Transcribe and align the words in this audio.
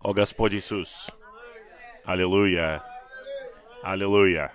О 0.00 0.12
Господь 0.12 0.54
Иисус! 0.54 1.10
Аллилуйя! 2.04 2.84
Аллилуйя! 3.82 4.52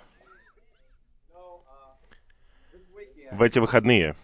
В 3.30 3.42
эти 3.42 3.58
выходные 3.58 4.16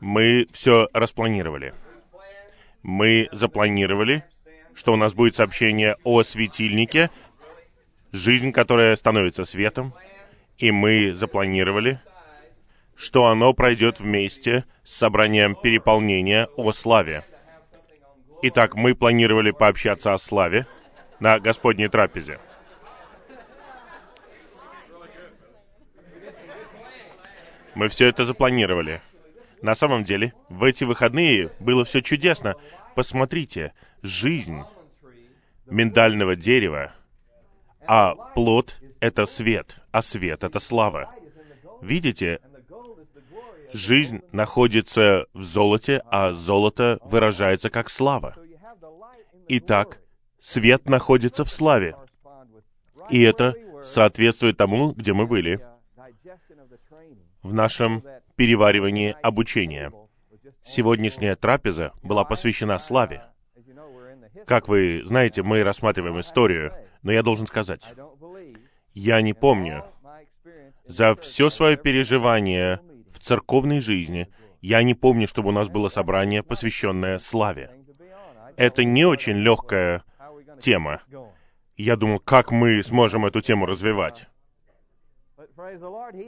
мы 0.00 0.46
все 0.52 0.88
распланировали. 0.92 1.74
Мы 2.82 3.28
запланировали, 3.32 4.24
что 4.74 4.92
у 4.92 4.96
нас 4.96 5.14
будет 5.14 5.34
сообщение 5.34 5.96
о 6.04 6.22
светильнике, 6.22 7.08
жизнь, 8.12 8.52
которая 8.52 8.94
становится 8.96 9.46
светом, 9.46 9.94
и 10.58 10.70
мы 10.70 11.14
запланировали, 11.14 11.98
что 12.94 13.26
оно 13.26 13.54
пройдет 13.54 14.00
вместе 14.00 14.66
с 14.84 14.94
собранием 14.96 15.54
переполнения 15.54 16.46
о 16.56 16.72
славе. 16.72 17.24
Итак, 18.42 18.74
мы 18.74 18.94
планировали 18.94 19.50
пообщаться 19.50 20.12
о 20.12 20.18
славе 20.18 20.66
на 21.20 21.38
Господней 21.38 21.88
трапезе. 21.88 22.38
Мы 27.74 27.88
все 27.88 28.08
это 28.08 28.24
запланировали. 28.24 29.00
На 29.62 29.74
самом 29.74 30.04
деле, 30.04 30.32
в 30.48 30.64
эти 30.64 30.84
выходные 30.84 31.50
было 31.60 31.84
все 31.84 32.02
чудесно. 32.02 32.56
Посмотрите, 32.94 33.72
жизнь 34.02 34.62
миндального 35.66 36.36
дерева, 36.36 36.92
а 37.86 38.14
плод— 38.14 38.76
это 39.00 39.26
свет, 39.26 39.78
а 39.92 40.02
свет— 40.02 40.44
это 40.44 40.60
слава. 40.60 41.14
Видите, 41.82 42.40
жизнь 43.76 44.22
находится 44.32 45.26
в 45.32 45.42
золоте, 45.42 46.02
а 46.10 46.32
золото 46.32 46.98
выражается 47.02 47.70
как 47.70 47.90
слава. 47.90 48.34
Итак, 49.48 50.00
свет 50.40 50.88
находится 50.88 51.44
в 51.44 51.50
славе. 51.50 51.94
И 53.10 53.22
это 53.22 53.54
соответствует 53.84 54.56
тому, 54.56 54.92
где 54.92 55.12
мы 55.12 55.26
были 55.26 55.60
в 57.42 57.54
нашем 57.54 58.02
переваривании 58.34 59.14
обучения. 59.22 59.92
Сегодняшняя 60.62 61.36
трапеза 61.36 61.92
была 62.02 62.24
посвящена 62.24 62.78
славе. 62.78 63.22
Как 64.46 64.68
вы 64.68 65.02
знаете, 65.04 65.42
мы 65.42 65.62
рассматриваем 65.62 66.20
историю, 66.20 66.72
но 67.02 67.12
я 67.12 67.22
должен 67.22 67.46
сказать, 67.46 67.86
я 68.92 69.20
не 69.22 69.32
помню, 69.32 69.84
за 70.86 71.14
все 71.14 71.50
свое 71.50 71.76
переживание 71.76 72.80
церковной 73.26 73.80
жизни, 73.80 74.28
я 74.60 74.82
не 74.82 74.94
помню, 74.94 75.26
чтобы 75.26 75.48
у 75.48 75.52
нас 75.52 75.68
было 75.68 75.88
собрание, 75.88 76.42
посвященное 76.42 77.18
славе. 77.18 77.70
Это 78.56 78.84
не 78.84 79.04
очень 79.04 79.34
легкая 79.34 80.04
тема. 80.60 81.02
Я 81.76 81.96
думал, 81.96 82.20
как 82.20 82.50
мы 82.50 82.82
сможем 82.82 83.26
эту 83.26 83.40
тему 83.40 83.66
развивать. 83.66 84.28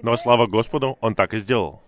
Но 0.03 0.17
слава 0.17 0.47
Господу, 0.47 0.99
Он 1.01 1.15
так 1.15 1.35
и 1.35 1.39
сделал. 1.39 1.83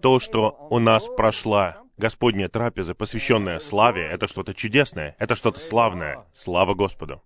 То, 0.00 0.18
что 0.18 0.66
у 0.70 0.78
нас 0.78 1.06
прошла 1.06 1.84
Господняя 1.96 2.48
трапеза, 2.48 2.94
посвященная 2.94 3.60
славе, 3.60 4.02
это 4.02 4.26
что-то 4.26 4.54
чудесное, 4.54 5.14
это 5.18 5.36
что-то 5.36 5.60
славное. 5.60 6.26
Слава 6.34 6.74
Господу. 6.74 7.22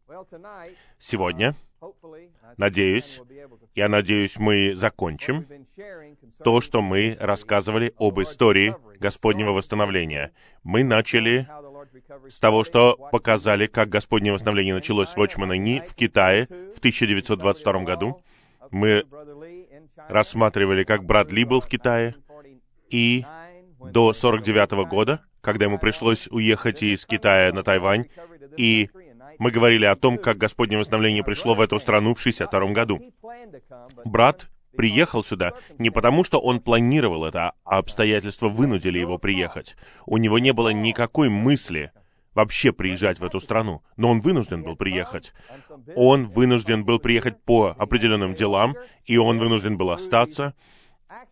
Сегодня, 0.98 1.56
надеюсь, 2.56 3.20
я 3.74 3.88
надеюсь, 3.88 4.36
мы 4.38 4.74
закончим 4.74 5.46
то, 6.42 6.60
что 6.60 6.82
мы 6.82 7.16
рассказывали 7.20 7.94
об 7.98 8.20
истории 8.20 8.74
Господнего 8.98 9.50
восстановления. 9.50 10.32
Мы 10.62 10.84
начали 10.84 11.48
с 12.28 12.40
того, 12.40 12.64
что 12.64 12.96
показали, 13.12 13.66
как 13.66 13.88
Господнее 13.88 14.32
восстановление 14.32 14.74
началось 14.74 15.10
в 15.10 15.16
Вочмана-Ни 15.16 15.86
в 15.86 15.94
Китае 15.94 16.46
в 16.74 16.78
1922 16.78 17.84
году. 17.84 18.22
Мы 18.70 19.04
рассматривали, 20.08 20.84
как 20.84 21.04
брат 21.04 21.32
Ли 21.32 21.44
был 21.44 21.60
в 21.60 21.66
Китае, 21.66 22.14
и 22.90 23.24
до 23.78 24.12
49 24.12 24.88
года, 24.88 25.24
когда 25.40 25.66
ему 25.66 25.78
пришлось 25.78 26.28
уехать 26.28 26.82
из 26.82 27.06
Китая 27.06 27.52
на 27.52 27.62
Тайвань, 27.62 28.06
и 28.56 28.90
мы 29.38 29.50
говорили 29.50 29.84
о 29.84 29.96
том, 29.96 30.18
как 30.18 30.38
Господнее 30.38 30.78
восстановление 30.78 31.24
пришло 31.24 31.54
в 31.54 31.60
эту 31.60 31.78
страну 31.78 32.14
в 32.14 32.20
62 32.20 32.72
году. 32.72 33.00
Брат 34.04 34.48
приехал 34.76 35.24
сюда 35.24 35.54
не 35.78 35.90
потому, 35.90 36.24
что 36.24 36.38
он 36.38 36.60
планировал 36.60 37.24
это, 37.24 37.52
а 37.64 37.78
обстоятельства 37.78 38.48
вынудили 38.48 38.98
его 38.98 39.18
приехать. 39.18 39.76
У 40.06 40.18
него 40.18 40.38
не 40.38 40.52
было 40.52 40.68
никакой 40.70 41.28
мысли 41.28 41.90
вообще 42.34 42.72
приезжать 42.72 43.18
в 43.18 43.24
эту 43.24 43.40
страну, 43.40 43.82
но 43.96 44.10
он 44.10 44.20
вынужден 44.20 44.62
был 44.62 44.76
приехать. 44.76 45.32
Он 45.96 46.24
вынужден 46.24 46.84
был 46.84 47.00
приехать 47.00 47.42
по 47.42 47.74
определенным 47.76 48.34
делам, 48.34 48.76
и 49.04 49.16
он 49.16 49.40
вынужден 49.40 49.76
был 49.76 49.90
остаться. 49.90 50.54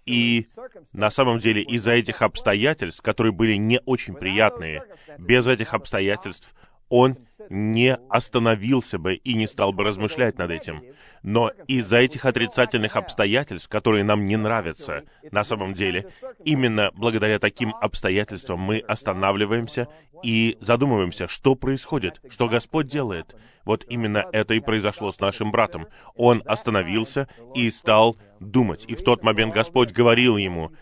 И 0.05 0.49
на 0.93 1.11
самом 1.11 1.39
деле 1.39 1.63
из-за 1.63 1.93
этих 1.93 2.23
обстоятельств, 2.23 3.03
которые 3.03 3.33
были 3.33 3.55
не 3.55 3.81
очень 3.84 4.15
приятные, 4.15 4.83
без 5.19 5.47
этих 5.47 5.75
обстоятельств 5.75 6.55
он 6.89 7.17
не 7.51 7.95
остановился 8.09 8.99
бы 8.99 9.15
и 9.15 9.35
не 9.35 9.47
стал 9.47 9.73
бы 9.73 9.85
размышлять 9.85 10.39
над 10.39 10.51
этим. 10.51 10.83
Но 11.23 11.51
из-за 11.67 11.99
этих 11.99 12.25
отрицательных 12.25 12.97
обстоятельств, 12.97 13.69
которые 13.69 14.05
нам 14.05 14.25
не 14.25 14.37
нравятся 14.37 15.05
на 15.31 15.45
самом 15.45 15.75
деле, 15.75 16.09
именно 16.45 16.91
благодаря 16.95 17.39
таким 17.39 17.75
обстоятельствам 17.81 18.61
мы 18.61 18.79
останавливаемся 18.79 19.89
и 20.23 20.57
задумываемся, 20.61 21.29
что 21.29 21.55
происходит, 21.55 22.21
что 22.31 22.49
Господь 22.49 22.87
делает. 22.87 23.37
Вот 23.65 23.85
именно 23.89 24.25
это 24.33 24.55
и 24.55 24.61
произошло 24.61 25.13
с 25.13 25.21
нашим 25.21 25.51
братом. 25.51 25.87
Он 26.15 26.43
остановился 26.47 27.29
и 27.55 27.71
стал 27.71 28.17
думать. 28.41 28.85
И 28.87 28.95
в 28.95 29.03
тот 29.03 29.23
момент 29.23 29.53
Господь 29.53 29.93
говорил 29.93 30.37
ему, 30.37 30.73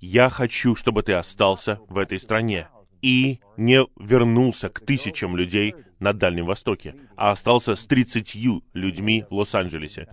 «Я 0.00 0.30
хочу, 0.30 0.74
чтобы 0.74 1.02
ты 1.02 1.12
остался 1.12 1.80
в 1.88 1.98
этой 1.98 2.18
стране 2.18 2.68
и 3.02 3.40
не 3.56 3.86
вернулся 3.98 4.68
к 4.68 4.80
тысячам 4.80 5.36
людей 5.36 5.74
на 5.98 6.12
Дальнем 6.12 6.46
Востоке, 6.46 6.94
а 7.16 7.32
остался 7.32 7.76
с 7.76 7.86
30 7.86 8.36
людьми 8.74 9.24
в 9.30 9.34
Лос-Анджелесе. 9.34 10.08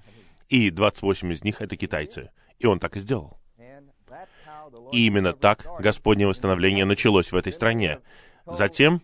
И 0.50 0.70
28 0.70 1.34
из 1.34 1.44
них— 1.44 1.58
это 1.62 1.76
китайцы. 1.76 2.32
И 2.60 2.66
он 2.66 2.80
так 2.80 2.98
и 2.98 3.00
сделал. 3.00 3.40
И 4.92 5.06
именно 5.06 5.34
так 5.34 5.66
Господнее 5.80 6.28
восстановление 6.28 6.86
началось 6.86 7.32
в 7.32 7.36
этой 7.36 7.54
стране. 7.54 8.00
Затем 8.46 9.02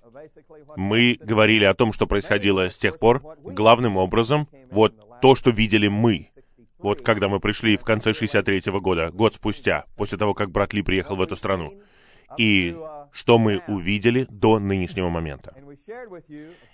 мы 0.75 1.17
говорили 1.19 1.65
о 1.65 1.73
том, 1.73 1.91
что 1.93 2.07
происходило 2.07 2.69
с 2.69 2.77
тех 2.77 2.99
пор, 2.99 3.21
главным 3.43 3.97
образом, 3.97 4.47
вот 4.71 5.21
то, 5.21 5.35
что 5.35 5.49
видели 5.49 5.87
мы. 5.87 6.29
Вот 6.77 7.01
когда 7.01 7.29
мы 7.29 7.39
пришли 7.39 7.77
в 7.77 7.83
конце 7.83 8.11
63-го 8.11 8.81
года, 8.81 9.09
год 9.11 9.35
спустя, 9.35 9.85
после 9.95 10.17
того, 10.17 10.33
как 10.33 10.51
брат 10.51 10.73
Ли 10.73 10.81
приехал 10.81 11.15
в 11.15 11.21
эту 11.21 11.35
страну. 11.35 11.81
И 12.37 12.75
что 13.11 13.37
мы 13.37 13.61
увидели 13.67 14.25
до 14.29 14.59
нынешнего 14.59 15.09
момента. 15.09 15.53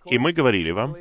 И 0.05 0.17
мы 0.17 0.31
говорили 0.33 0.71
вам, 0.71 0.95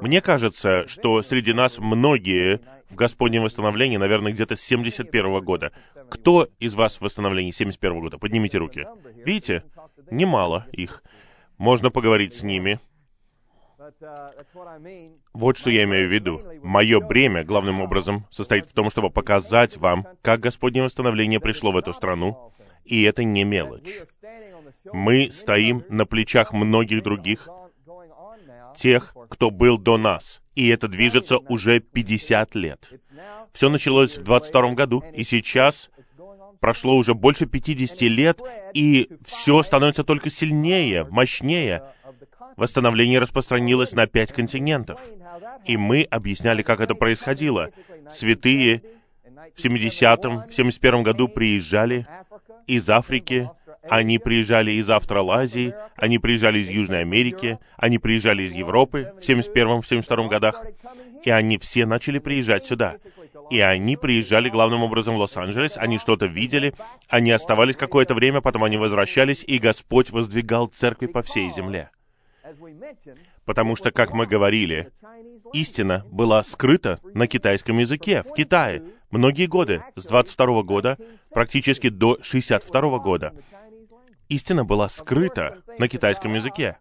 мне 0.00 0.20
кажется, 0.20 0.86
что 0.86 1.22
среди 1.22 1.52
нас 1.52 1.78
многие 1.78 2.60
в 2.88 2.96
Господнем 2.96 3.42
восстановлении, 3.42 3.96
наверное, 3.96 4.32
где-то 4.32 4.56
с 4.56 4.60
71 4.62 5.40
года. 5.44 5.72
Кто 6.10 6.48
из 6.58 6.74
вас 6.74 6.96
в 6.96 7.02
восстановлении 7.02 7.50
71 7.50 8.00
года? 8.00 8.18
Поднимите 8.18 8.58
руки. 8.58 8.86
Видите? 9.24 9.64
Немало 10.10 10.66
их. 10.72 11.02
Можно 11.58 11.90
поговорить 11.90 12.34
с 12.34 12.42
ними. 12.42 12.80
Вот 15.32 15.56
что 15.56 15.70
я 15.70 15.84
имею 15.84 16.08
в 16.08 16.12
виду. 16.12 16.42
Мое 16.62 17.00
бремя, 17.00 17.44
главным 17.44 17.80
образом, 17.80 18.26
состоит 18.30 18.66
в 18.66 18.72
том, 18.72 18.90
чтобы 18.90 19.10
показать 19.10 19.76
вам, 19.76 20.06
как 20.22 20.40
Господнее 20.40 20.84
восстановление 20.84 21.40
пришло 21.40 21.72
в 21.72 21.76
эту 21.76 21.92
страну, 21.92 22.52
и 22.84 23.02
это 23.02 23.24
не 23.24 23.44
мелочь. 23.44 23.88
Мы 24.92 25.30
стоим 25.32 25.84
на 25.88 26.06
плечах 26.06 26.52
многих 26.52 27.02
других, 27.02 27.48
тех, 28.76 29.14
кто 29.28 29.50
был 29.50 29.78
до 29.78 29.98
нас. 29.98 30.40
И 30.54 30.68
это 30.68 30.88
движется 30.88 31.38
уже 31.38 31.80
50 31.80 32.54
лет. 32.54 32.90
Все 33.52 33.68
началось 33.68 34.16
в 34.16 34.22
22 34.22 34.74
году, 34.74 35.04
и 35.14 35.24
сейчас 35.24 35.90
прошло 36.60 36.96
уже 36.96 37.14
больше 37.14 37.46
50 37.46 38.02
лет, 38.02 38.40
и 38.74 39.08
все 39.24 39.62
становится 39.62 40.04
только 40.04 40.30
сильнее, 40.30 41.04
мощнее. 41.04 41.82
Восстановление 42.56 43.20
распространилось 43.20 43.92
на 43.92 44.06
пять 44.06 44.32
континентов. 44.32 45.00
И 45.64 45.76
мы 45.76 46.02
объясняли, 46.02 46.62
как 46.62 46.80
это 46.80 46.94
происходило. 46.94 47.70
Святые 48.10 48.82
в 49.54 49.64
70-м, 49.64 50.44
в 50.48 50.54
71 50.54 51.02
году 51.02 51.28
приезжали 51.28 52.06
из 52.68 52.88
Африки, 52.90 53.50
они 53.82 54.18
приезжали 54.18 54.72
из 54.72 54.88
Австралазии, 54.90 55.74
они 55.96 56.18
приезжали 56.18 56.58
из 56.58 56.68
Южной 56.68 57.00
Америки, 57.00 57.58
они 57.76 57.98
приезжали 57.98 58.42
из 58.42 58.52
Европы 58.52 59.12
в 59.20 59.28
71-72 59.28 60.28
годах, 60.28 60.62
и 61.24 61.30
они 61.30 61.58
все 61.58 61.86
начали 61.86 62.18
приезжать 62.18 62.64
сюда. 62.64 62.96
И 63.50 63.60
они 63.60 63.96
приезжали 63.96 64.50
главным 64.50 64.82
образом 64.82 65.14
в 65.16 65.18
Лос-Анджелес, 65.20 65.78
они 65.78 65.98
что-то 65.98 66.26
видели, 66.26 66.74
они 67.08 67.30
оставались 67.30 67.76
какое-то 67.76 68.14
время, 68.14 68.42
потом 68.42 68.64
они 68.64 68.76
возвращались, 68.76 69.42
и 69.46 69.58
Господь 69.58 70.10
воздвигал 70.10 70.66
церкви 70.66 71.06
по 71.06 71.22
всей 71.22 71.50
земле. 71.50 71.90
Потому 73.46 73.76
что, 73.76 73.90
как 73.90 74.12
мы 74.12 74.26
говорили, 74.26 74.90
истина 75.54 76.04
была 76.10 76.44
скрыта 76.44 77.00
на 77.14 77.26
китайском 77.26 77.78
языке 77.78 78.22
в 78.22 78.34
Китае 78.34 78.82
многие 79.10 79.46
годы, 79.46 79.82
с 79.96 80.06
22 80.06 80.62
года 80.62 80.98
практически 81.30 81.88
до 81.88 82.18
62 82.22 82.98
года. 82.98 83.32
Истина 84.28 84.64
была 84.64 84.88
скрыта 84.88 85.62
на 85.78 85.88
китайском 85.88 86.34
языке. 86.34 86.78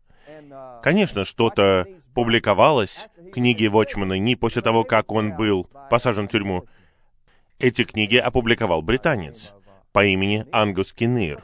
Конечно, 0.83 1.23
что-то 1.23 1.87
публиковалось, 2.13 3.07
книги 3.33 3.67
Вочмана 3.67 4.17
не 4.17 4.35
после 4.35 4.61
того, 4.61 4.83
как 4.83 5.11
он 5.11 5.35
был 5.35 5.69
посажен 5.89 6.27
в 6.27 6.31
тюрьму. 6.31 6.65
Эти 7.59 7.83
книги 7.83 8.17
опубликовал 8.17 8.81
британец 8.81 9.53
по 9.91 10.05
имени 10.05 10.45
Ангус 10.51 10.93
Кинир. 10.93 11.43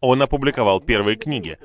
Он 0.00 0.20
опубликовал 0.20 0.80
первые 0.80 1.16
книги. 1.16 1.58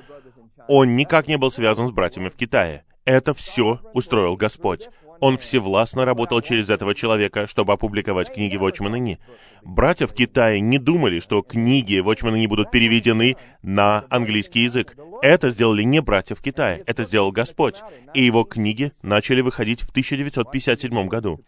Он 0.67 0.95
никак 0.95 1.27
не 1.27 1.38
был 1.38 1.49
связан 1.49 1.88
с 1.88 1.91
братьями 1.91 2.29
в 2.29 2.35
Китае. 2.35 2.85
Это 3.03 3.33
все 3.33 3.79
устроил 3.94 4.35
Господь. 4.35 4.89
Он 5.19 5.37
всевластно 5.37 6.05
работал 6.05 6.41
через 6.41 6.69
этого 6.69 6.93
человека, 6.93 7.47
чтобы 7.47 7.73
опубликовать 7.73 8.33
книги 8.33 8.55
Вочмана 8.55 8.95
Ни. 8.97 9.19
Братья 9.63 10.07
в 10.07 10.13
Китае 10.13 10.59
не 10.59 10.77
думали, 10.77 11.19
что 11.19 11.41
книги 11.41 11.99
Вочмана 11.99 12.35
Ни 12.35 12.47
будут 12.47 12.71
переведены 12.71 13.37
на 13.61 14.05
английский 14.09 14.61
язык. 14.61 14.95
Это 15.21 15.49
сделали 15.49 15.83
не 15.83 16.01
братья 16.01 16.35
в 16.35 16.41
Китае, 16.41 16.83
это 16.85 17.03
сделал 17.03 17.31
Господь. 17.31 17.81
И 18.13 18.23
его 18.23 18.43
книги 18.43 18.91
начали 19.01 19.41
выходить 19.41 19.81
в 19.81 19.89
1957 19.89 21.07
году. 21.07 21.41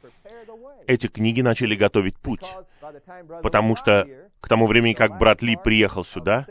Эти 0.88 1.08
книги 1.08 1.42
начали 1.42 1.76
готовить 1.76 2.18
путь. 2.18 2.46
Потому 3.44 3.76
что 3.76 4.08
к 4.42 4.48
тому 4.48 4.66
времени, 4.68 4.94
как 4.94 5.18
брат 5.18 5.42
Ли 5.42 5.56
приехал 5.56 6.04
сюда, 6.04 6.48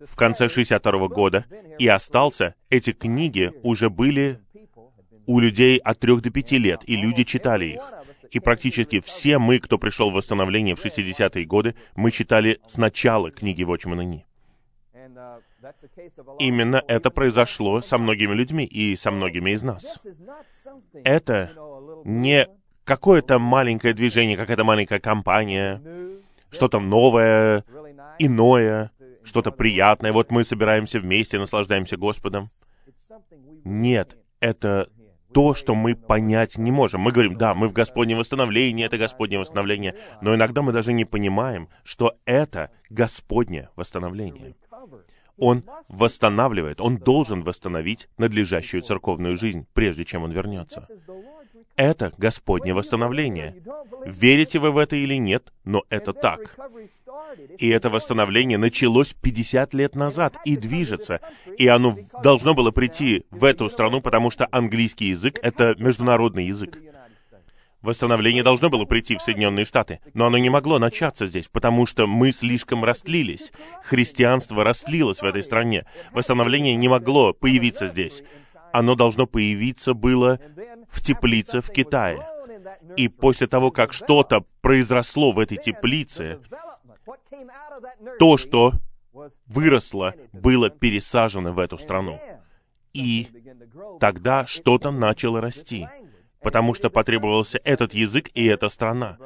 в 0.00 0.16
конце 0.16 0.48
62 0.48 1.08
года, 1.08 1.44
и 1.78 1.88
остался, 1.88 2.54
эти 2.70 2.92
книги 2.92 3.52
уже 3.62 3.90
были 3.90 4.40
у 5.28 5.40
людей 5.40 5.76
от 5.78 6.00
3 6.00 6.20
до 6.20 6.30
5 6.30 6.52
лет, 6.52 6.80
и 6.86 6.96
люди 6.96 7.22
читали 7.22 7.66
их. 7.66 7.80
И 8.30 8.40
практически 8.40 9.00
все 9.00 9.38
мы, 9.38 9.58
кто 9.58 9.78
пришел 9.78 10.10
в 10.10 10.14
восстановление 10.14 10.74
в 10.74 10.84
60-е 10.84 11.44
годы, 11.44 11.74
мы 11.94 12.10
читали 12.10 12.60
сначала 12.66 13.30
книги 13.30 13.62
Вочмана 13.62 14.00
Ни. 14.00 14.26
Именно 16.38 16.82
это 16.88 17.10
произошло 17.10 17.82
со 17.82 17.98
многими 17.98 18.32
людьми 18.32 18.64
и 18.64 18.96
со 18.96 19.10
многими 19.10 19.50
из 19.50 19.62
нас. 19.62 20.00
Это 21.04 21.52
не 22.04 22.48
какое-то 22.84 23.38
маленькое 23.38 23.92
движение, 23.92 24.36
какая-то 24.36 24.64
маленькая 24.64 24.98
компания, 24.98 25.82
что-то 26.50 26.80
новое, 26.80 27.64
иное, 28.18 28.92
что-то 29.24 29.52
приятное. 29.52 30.12
Вот 30.12 30.30
мы 30.30 30.42
собираемся 30.44 31.00
вместе, 31.00 31.38
наслаждаемся 31.38 31.98
Господом. 31.98 32.50
Нет, 33.64 34.16
это 34.40 34.88
то, 35.32 35.54
что 35.54 35.74
мы 35.74 35.94
понять 35.94 36.58
не 36.58 36.70
можем. 36.70 37.02
Мы 37.02 37.12
говорим, 37.12 37.36
да, 37.36 37.54
мы 37.54 37.68
в 37.68 37.72
Господнем 37.72 38.18
восстановлении, 38.18 38.84
это 38.84 38.98
Господнее 38.98 39.40
восстановление, 39.40 39.94
но 40.20 40.34
иногда 40.34 40.62
мы 40.62 40.72
даже 40.72 40.92
не 40.92 41.04
понимаем, 41.04 41.68
что 41.84 42.16
это 42.24 42.70
Господнее 42.90 43.70
восстановление. 43.76 44.54
Он 45.36 45.64
восстанавливает, 45.88 46.80
он 46.80 46.96
должен 46.96 47.42
восстановить 47.42 48.08
надлежащую 48.18 48.82
церковную 48.82 49.36
жизнь, 49.36 49.66
прежде 49.72 50.04
чем 50.04 50.24
он 50.24 50.32
вернется. 50.32 50.88
Это 51.78 52.12
Господнее 52.18 52.74
восстановление. 52.74 53.54
Верите 54.04 54.58
вы 54.58 54.72
в 54.72 54.78
это 54.78 54.96
или 54.96 55.14
нет, 55.14 55.52
но 55.64 55.84
это 55.90 56.12
так. 56.12 56.58
И 57.56 57.68
это 57.68 57.88
восстановление 57.88 58.58
началось 58.58 59.14
50 59.14 59.74
лет 59.74 59.94
назад 59.94 60.36
и 60.44 60.56
движется. 60.56 61.20
И 61.56 61.68
оно 61.68 61.96
должно 62.20 62.54
было 62.54 62.72
прийти 62.72 63.26
в 63.30 63.44
эту 63.44 63.70
страну, 63.70 64.00
потому 64.00 64.32
что 64.32 64.48
английский 64.50 65.10
язык— 65.10 65.38
это 65.42 65.76
международный 65.78 66.46
язык. 66.46 66.78
Восстановление 67.80 68.42
должно 68.42 68.70
было 68.70 68.84
прийти 68.84 69.16
в 69.16 69.22
Соединенные 69.22 69.64
Штаты, 69.64 70.00
но 70.12 70.26
оно 70.26 70.36
не 70.36 70.50
могло 70.50 70.80
начаться 70.80 71.28
здесь, 71.28 71.46
потому 71.46 71.86
что 71.86 72.08
мы 72.08 72.32
слишком 72.32 72.84
растлились. 72.84 73.52
Христианство 73.84 74.64
растлилось 74.64 75.22
в 75.22 75.24
этой 75.24 75.44
стране. 75.44 75.86
Восстановление 76.10 76.74
не 76.74 76.88
могло 76.88 77.32
появиться 77.32 77.86
здесь. 77.86 78.24
Оно 78.72 78.94
должно 78.94 79.26
появиться 79.26 79.94
было 79.94 80.38
в 80.88 81.02
теплице 81.02 81.60
в 81.60 81.70
Китае. 81.70 82.26
И 82.96 83.08
после 83.08 83.46
того, 83.46 83.70
как 83.70 83.92
что-то 83.92 84.44
произросло 84.60 85.32
в 85.32 85.38
этой 85.38 85.56
теплице, 85.56 86.40
то, 88.18 88.36
что 88.36 88.72
выросло, 89.46 90.14
было 90.32 90.70
пересажено 90.70 91.52
в 91.52 91.58
эту 91.58 91.78
страну. 91.78 92.20
И 92.92 93.28
тогда 94.00 94.46
что-то 94.46 94.90
начало 94.90 95.40
расти, 95.40 95.86
потому 96.40 96.74
что 96.74 96.90
потребовался 96.90 97.60
этот 97.64 97.94
язык 97.94 98.30
и 98.34 98.46
эта 98.46 98.68
страна. 98.68 99.18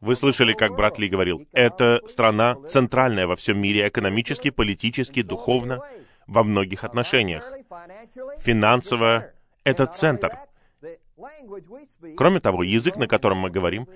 Вы 0.00 0.16
слышали, 0.16 0.54
как 0.54 0.74
брат 0.76 0.98
Ли 0.98 1.08
говорил, 1.08 1.46
эта 1.52 2.00
страна 2.06 2.56
центральная 2.66 3.26
во 3.26 3.36
всем 3.36 3.60
мире 3.60 3.86
экономически, 3.86 4.50
политически, 4.50 5.20
духовно, 5.20 5.80
во 6.30 6.44
многих 6.44 6.84
отношениях. 6.84 7.52
Финансово— 8.38 9.32
это 9.64 9.86
центр. 9.86 10.38
Кроме 12.16 12.40
того, 12.40 12.62
язык, 12.62 12.96
на 12.96 13.08
котором 13.08 13.38
мы 13.38 13.50
говорим, 13.50 13.88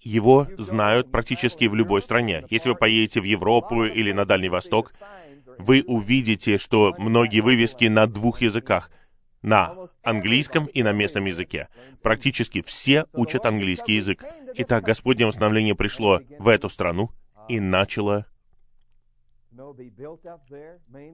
его 0.00 0.46
знают 0.56 1.10
практически 1.10 1.64
в 1.64 1.74
любой 1.74 2.00
стране. 2.00 2.44
Если 2.48 2.68
вы 2.70 2.76
поедете 2.76 3.20
в 3.20 3.24
Европу 3.24 3.84
или 3.84 4.12
на 4.12 4.24
Дальний 4.24 4.48
Восток, 4.48 4.92
вы 5.58 5.82
увидите, 5.86 6.58
что 6.58 6.94
многие 6.96 7.40
вывески 7.40 7.86
на 7.86 8.06
двух 8.06 8.40
языках 8.40 8.90
на 9.42 9.74
английском 10.02 10.66
и 10.66 10.82
на 10.82 10.92
местном 10.92 11.24
языке. 11.26 11.68
Практически 12.02 12.62
все 12.62 13.06
учат 13.12 13.46
английский 13.46 13.96
язык. 13.96 14.24
Итак, 14.54 14.84
Господнее 14.84 15.26
восстановление 15.26 15.74
пришло 15.74 16.20
в 16.38 16.48
эту 16.48 16.70
страну 16.70 17.10
и 17.48 17.60
начало 17.60 18.26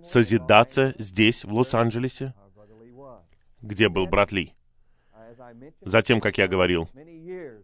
созидаться 0.04 0.94
здесь, 0.98 1.44
в 1.44 1.52
Лос-Анджелесе, 1.52 2.34
где 3.60 3.88
был 3.88 4.06
брат 4.06 4.32
Ли. 4.32 4.54
Затем, 5.80 6.20
как 6.20 6.38
я 6.38 6.48
говорил, 6.48 6.88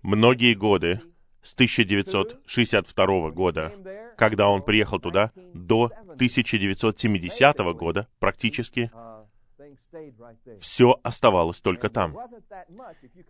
многие 0.03 0.55
годы, 0.55 1.01
с 1.43 1.55
1962 1.55 3.31
года, 3.31 3.73
когда 4.17 4.49
он 4.49 4.63
приехал 4.63 4.99
туда, 4.99 5.31
до 5.55 5.93
1970 6.17 7.59
года 7.75 8.09
практически, 8.19 8.91
все 10.61 10.99
оставалось 11.03 11.61
только 11.61 11.89
там. 11.89 12.17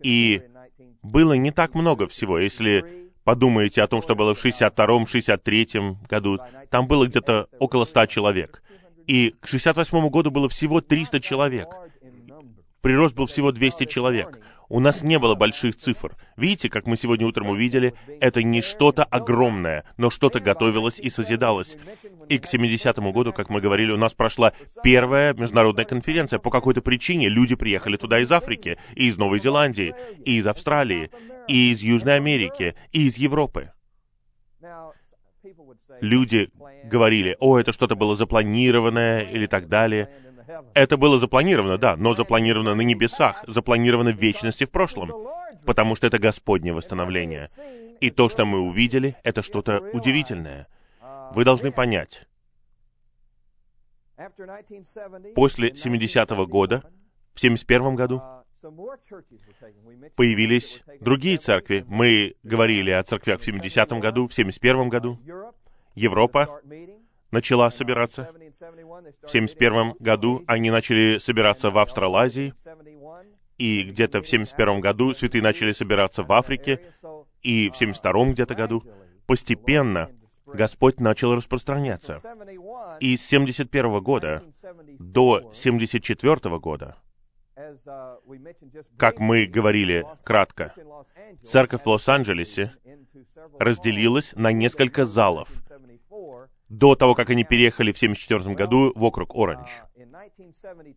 И 0.02 0.42
было 1.02 1.35
не 1.35 1.50
так 1.50 1.75
много 1.75 2.06
всего. 2.06 2.38
Если 2.38 3.05
подумаете 3.26 3.83
о 3.83 3.88
том, 3.88 4.00
что 4.02 4.14
было 4.14 4.35
в 4.35 4.42
62-м, 4.42 5.02
63-м 5.02 5.99
году, 6.09 6.38
там 6.71 6.87
было 6.87 7.06
где-то 7.09 7.49
около 7.59 7.85
100 7.85 8.06
человек. 8.06 8.62
И 9.09 9.35
к 9.40 9.49
68 9.49 10.09
году 10.11 10.30
было 10.30 10.49
всего 10.49 10.80
300 10.80 11.21
человек. 11.21 11.68
Прирост 12.80 13.14
был 13.14 13.26
всего 13.26 13.52
200 13.52 13.87
человек. 13.87 14.40
У 14.68 14.80
нас 14.80 15.02
не 15.02 15.18
было 15.18 15.35
больших 15.35 15.76
цифр. 15.76 16.16
Видите, 16.37 16.68
как 16.68 16.87
мы 16.87 16.97
сегодня 16.97 17.26
утром 17.26 17.49
увидели, 17.49 17.95
это 18.21 18.42
не 18.42 18.62
что-то 18.62 19.04
огромное, 19.04 19.85
но 19.97 20.11
что-то 20.11 20.40
готовилось 20.40 20.99
и 20.99 21.09
созидалось. 21.09 21.76
И 22.28 22.38
к 22.38 22.52
70-му 22.52 23.12
году, 23.12 23.33
как 23.33 23.49
мы 23.49 23.61
говорили, 23.61 23.92
у 23.92 23.97
нас 23.97 24.14
прошла 24.14 24.52
первая 24.83 25.35
международная 25.35 25.85
конференция. 25.85 26.38
По 26.40 26.50
какой-то 26.50 26.83
причине 26.83 27.28
люди 27.28 27.54
приехали 27.54 27.97
туда 27.97 28.18
из 28.21 28.30
Африки, 28.33 28.76
и 28.95 29.06
из 29.06 29.16
Новой 29.16 29.38
Зеландии, 29.38 29.95
и 30.25 30.38
из 30.38 30.47
Австралии, 30.47 31.11
и 31.47 31.71
из 31.71 31.83
Южной 31.83 32.16
Америки, 32.16 32.75
и 32.90 33.06
из 33.06 33.16
Европы. 33.16 33.73
Люди 36.00 36.50
говорили, 36.85 37.37
о, 37.38 37.59
это 37.59 37.73
что-то 37.73 37.95
было 37.95 38.14
запланированное 38.14 39.23
или 39.23 39.47
так 39.47 39.68
далее. 39.68 40.11
Это 40.74 40.96
было 40.96 41.18
запланировано, 41.18 41.78
да, 41.78 41.96
но 41.96 42.12
запланировано 42.14 42.74
на 42.74 42.82
небесах, 42.82 43.44
запланировано 43.46 44.12
в 44.12 44.16
вечности 44.16 44.64
в 44.64 44.70
прошлом, 44.70 45.12
потому 45.64 45.94
что 45.94 46.06
это 46.06 46.18
Господнее 46.18 46.74
восстановление. 46.74 47.50
И 48.00 48.10
то, 48.10 48.28
что 48.28 48.44
мы 48.44 48.60
увидели, 48.60 49.16
это 49.22 49.42
что-то 49.42 49.80
удивительное. 49.92 50.68
Вы 51.34 51.44
должны 51.44 51.72
понять. 51.72 52.26
После 55.34 55.70
70-го 55.70 56.46
года, 56.46 56.82
в 57.34 57.40
71 57.40 57.94
году, 57.96 58.22
появились 60.16 60.82
другие 61.00 61.38
церкви. 61.38 61.84
Мы 61.86 62.34
говорили 62.42 62.90
о 62.90 63.02
церквях 63.02 63.40
в 63.40 63.46
70-м 63.46 64.00
году, 64.00 64.26
в 64.26 64.34
71 64.34 64.88
году. 64.88 65.18
Европа 65.94 66.60
начала 67.30 67.70
собираться. 67.70 68.30
В 69.23 69.30
71 69.30 69.94
году 69.99 70.44
они 70.46 70.70
начали 70.70 71.18
собираться 71.18 71.70
в 71.70 71.78
Австралазии, 71.78 72.54
и 73.58 73.82
где-то 73.82 74.23
в 74.23 74.28
71 74.28 74.80
году 74.80 75.14
святые 75.14 75.42
начали 75.42 75.73
собираться 75.73 76.23
в 76.23 76.32
Африке, 76.32 76.92
и 77.42 77.70
в 77.70 77.76
72 77.76 78.32
где-то 78.32 78.54
году. 78.54 78.85
Постепенно 79.26 80.11
Господь 80.46 81.00
начал 81.00 81.35
распространяться. 81.35 82.20
И 83.00 83.16
с 83.16 83.26
71 83.26 84.00
года 84.00 84.42
до 84.99 85.50
74 85.52 86.58
года, 86.58 86.96
как 88.96 89.18
мы 89.18 89.46
говорили 89.46 90.04
кратко, 90.25 90.75
церковь 91.42 91.82
в 91.82 91.88
Лос-Анджелесе 91.88 92.75
разделилась 93.58 94.35
на 94.37 94.52
несколько 94.52 95.04
залов 95.04 95.62
до 96.68 96.94
того, 96.94 97.14
как 97.14 97.30
они 97.30 97.44
переехали 97.44 97.92
в 97.92 97.96
1974 97.96 98.54
году 98.54 98.92
в 98.94 99.04
округ 99.04 99.35
Оранж. 99.35 99.68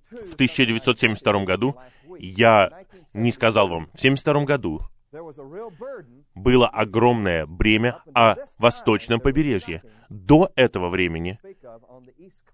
В 0.10 0.34
1972 0.34 1.46
году 1.46 1.76
я 2.18 2.72
не 3.14 3.32
сказал 3.32 3.68
вам, 3.68 3.88
в 3.88 4.00
1972 4.00 4.46
году 4.46 4.82
было 6.36 6.68
огромное 6.68 7.46
бремя 7.46 8.02
о 8.14 8.36
восточном 8.58 9.20
побережье. 9.20 9.84
До 10.10 10.52
этого 10.56 10.90
времени 10.90 11.40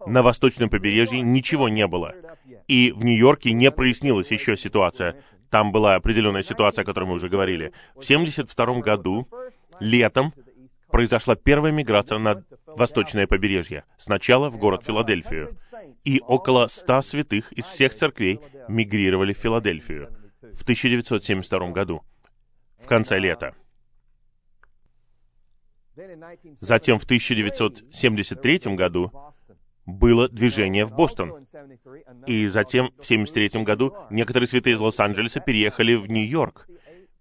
на 0.05 0.21
восточном 0.21 0.69
побережье 0.69 1.21
ничего 1.21 1.69
не 1.69 1.87
было. 1.87 2.13
И 2.67 2.91
в 2.95 3.03
Нью-Йорке 3.03 3.51
не 3.53 3.71
прояснилась 3.71 4.31
еще 4.31 4.55
ситуация. 4.55 5.21
Там 5.49 5.71
была 5.71 5.95
определенная 5.95 6.43
ситуация, 6.43 6.83
о 6.83 6.85
которой 6.85 7.05
мы 7.05 7.13
уже 7.13 7.29
говорили. 7.29 7.73
В 7.93 8.03
1972 8.03 8.81
году, 8.81 9.27
летом, 9.79 10.33
произошла 10.95 11.35
первая 11.35 11.73
миграция 11.73 12.19
на 12.19 12.45
восточное 12.67 13.27
побережье. 13.27 13.83
Сначала 13.97 14.49
в 14.49 14.57
город 14.57 14.85
Филадельфию. 14.85 15.57
И 16.05 16.21
около 16.21 16.67
ста 16.67 17.01
святых 17.01 17.51
из 17.51 17.65
всех 17.65 17.93
церквей 17.93 18.39
мигрировали 18.69 19.33
в 19.33 19.37
Филадельфию 19.37 20.15
в 20.53 20.61
1972 20.63 21.71
году, 21.71 22.01
в 22.77 22.87
конце 22.87 23.19
лета. 23.19 23.55
Затем 26.61 26.97
в 26.97 27.03
1973 27.03 28.59
году 28.75 29.11
было 29.85 30.29
движение 30.29 30.85
в 30.85 30.93
Бостон. 30.93 31.45
И 32.25 32.47
затем 32.47 32.85
в 32.91 33.03
1973 33.03 33.63
году 33.63 33.93
некоторые 34.09 34.47
святые 34.47 34.75
из 34.75 34.79
Лос-Анджелеса 34.79 35.41
переехали 35.41 35.95
в 35.95 36.07
Нью-Йорк, 36.09 36.69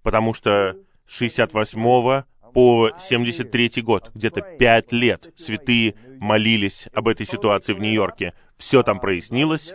потому 0.04 0.32
что 0.32 0.76
68 1.06 2.24
по 2.54 2.92
73 3.00 3.82
год, 3.82 4.10
где-то 4.14 4.40
пять 4.40 4.92
лет, 4.92 5.32
святые 5.36 5.94
молились 6.20 6.88
об 6.94 7.08
этой 7.08 7.26
ситуации 7.26 7.72
в 7.72 7.80
Нью-Йорке. 7.80 8.32
Все 8.56 8.84
там 8.84 9.00
прояснилось, 9.00 9.74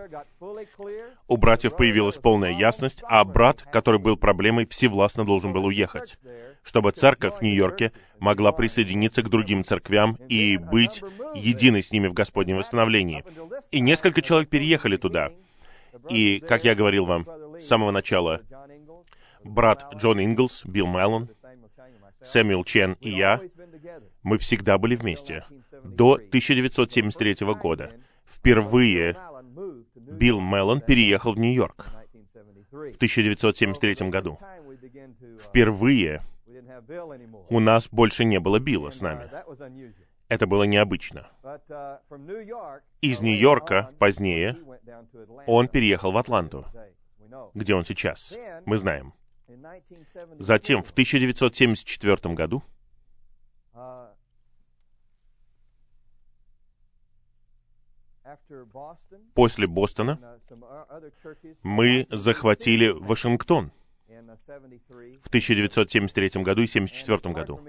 у 1.28 1.38
братьев 1.38 1.76
появилась 1.76 2.16
полная 2.16 2.52
ясность, 2.52 3.04
а 3.04 3.24
брат, 3.26 3.64
который 3.64 4.00
был 4.00 4.16
проблемой, 4.16 4.66
всевластно 4.66 5.26
должен 5.26 5.52
был 5.52 5.66
уехать, 5.66 6.18
чтобы 6.64 6.92
церковь 6.92 7.36
в 7.36 7.42
Нью-Йорке 7.42 7.92
могла 8.20 8.54
присоединиться 8.54 9.22
к 9.22 9.30
другим 9.30 9.66
церквям 9.66 10.18
и 10.30 10.58
быть 10.58 11.04
единой 11.36 11.84
с 11.84 11.92
ними 11.92 12.08
в 12.08 12.14
Господнем 12.14 12.58
восстановлении. 12.58 13.26
И 13.72 13.82
несколько 13.82 14.22
человек 14.22 14.50
переехали 14.50 14.96
туда. 14.96 15.32
И, 16.10 16.40
как 16.40 16.64
я 16.64 16.76
говорил 16.76 17.06
вам 17.06 17.28
с 17.60 17.68
самого 17.68 17.92
начала, 17.92 18.42
брат 19.44 19.86
Джон 19.96 20.24
Инглс, 20.24 20.64
Билл 20.66 20.88
Мэллон, 20.88 21.30
Сэмюэл 22.24 22.64
Чен 22.64 22.98
и 23.00 23.10
я, 23.10 23.42
мы 24.24 24.38
всегда 24.38 24.78
были 24.78 24.96
вместе. 24.96 25.46
До 25.84 26.14
1973 26.14 27.38
года. 27.56 27.92
Впервые 28.26 29.16
Билл 29.96 30.40
Меллон 30.40 30.82
переехал 30.82 31.34
в 31.34 31.40
Нью-Йорк 31.40 31.88
в 32.72 32.96
1973 32.96 34.10
году. 34.10 34.40
Впервые 35.40 36.22
у 37.50 37.60
нас 37.60 37.88
больше 37.90 38.26
не 38.26 38.40
было 38.40 38.60
Билла 38.60 38.92
с 38.92 39.02
нами. 39.02 39.30
Это 40.28 40.46
было 40.46 40.64
необычно. 40.64 41.28
Из 43.02 43.22
Нью-Йорка 43.22 43.92
позднее 43.98 44.58
он 45.48 45.68
переехал 45.68 46.12
в 46.12 46.18
Атланту, 46.18 46.66
где 47.54 47.74
он 47.74 47.84
сейчас. 47.84 48.36
Мы 48.66 48.78
знаем. 48.78 49.14
Затем, 50.40 50.84
в 50.84 50.92
1974 50.92 52.36
году, 52.36 52.64
после 59.34 59.68
Бостона 59.68 60.40
мы 61.64 62.06
захватили 62.12 62.90
Вашингтон 62.90 63.72
в 64.08 65.28
1973 65.28 66.30
году 66.44 66.62
и 66.62 66.66
1974 66.66 67.34
году. 67.34 67.60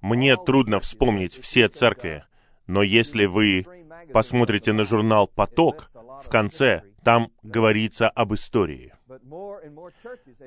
Мне 0.00 0.36
трудно 0.36 0.80
вспомнить 0.80 1.34
все 1.34 1.68
церкви, 1.68 2.24
но 2.66 2.82
если 2.82 3.26
вы 3.26 3.66
посмотрите 4.12 4.72
на 4.72 4.84
журнал 4.84 5.28
«Поток», 5.28 5.90
в 6.22 6.28
конце 6.28 6.82
там 7.02 7.32
говорится 7.42 8.08
об 8.08 8.34
истории. 8.34 8.92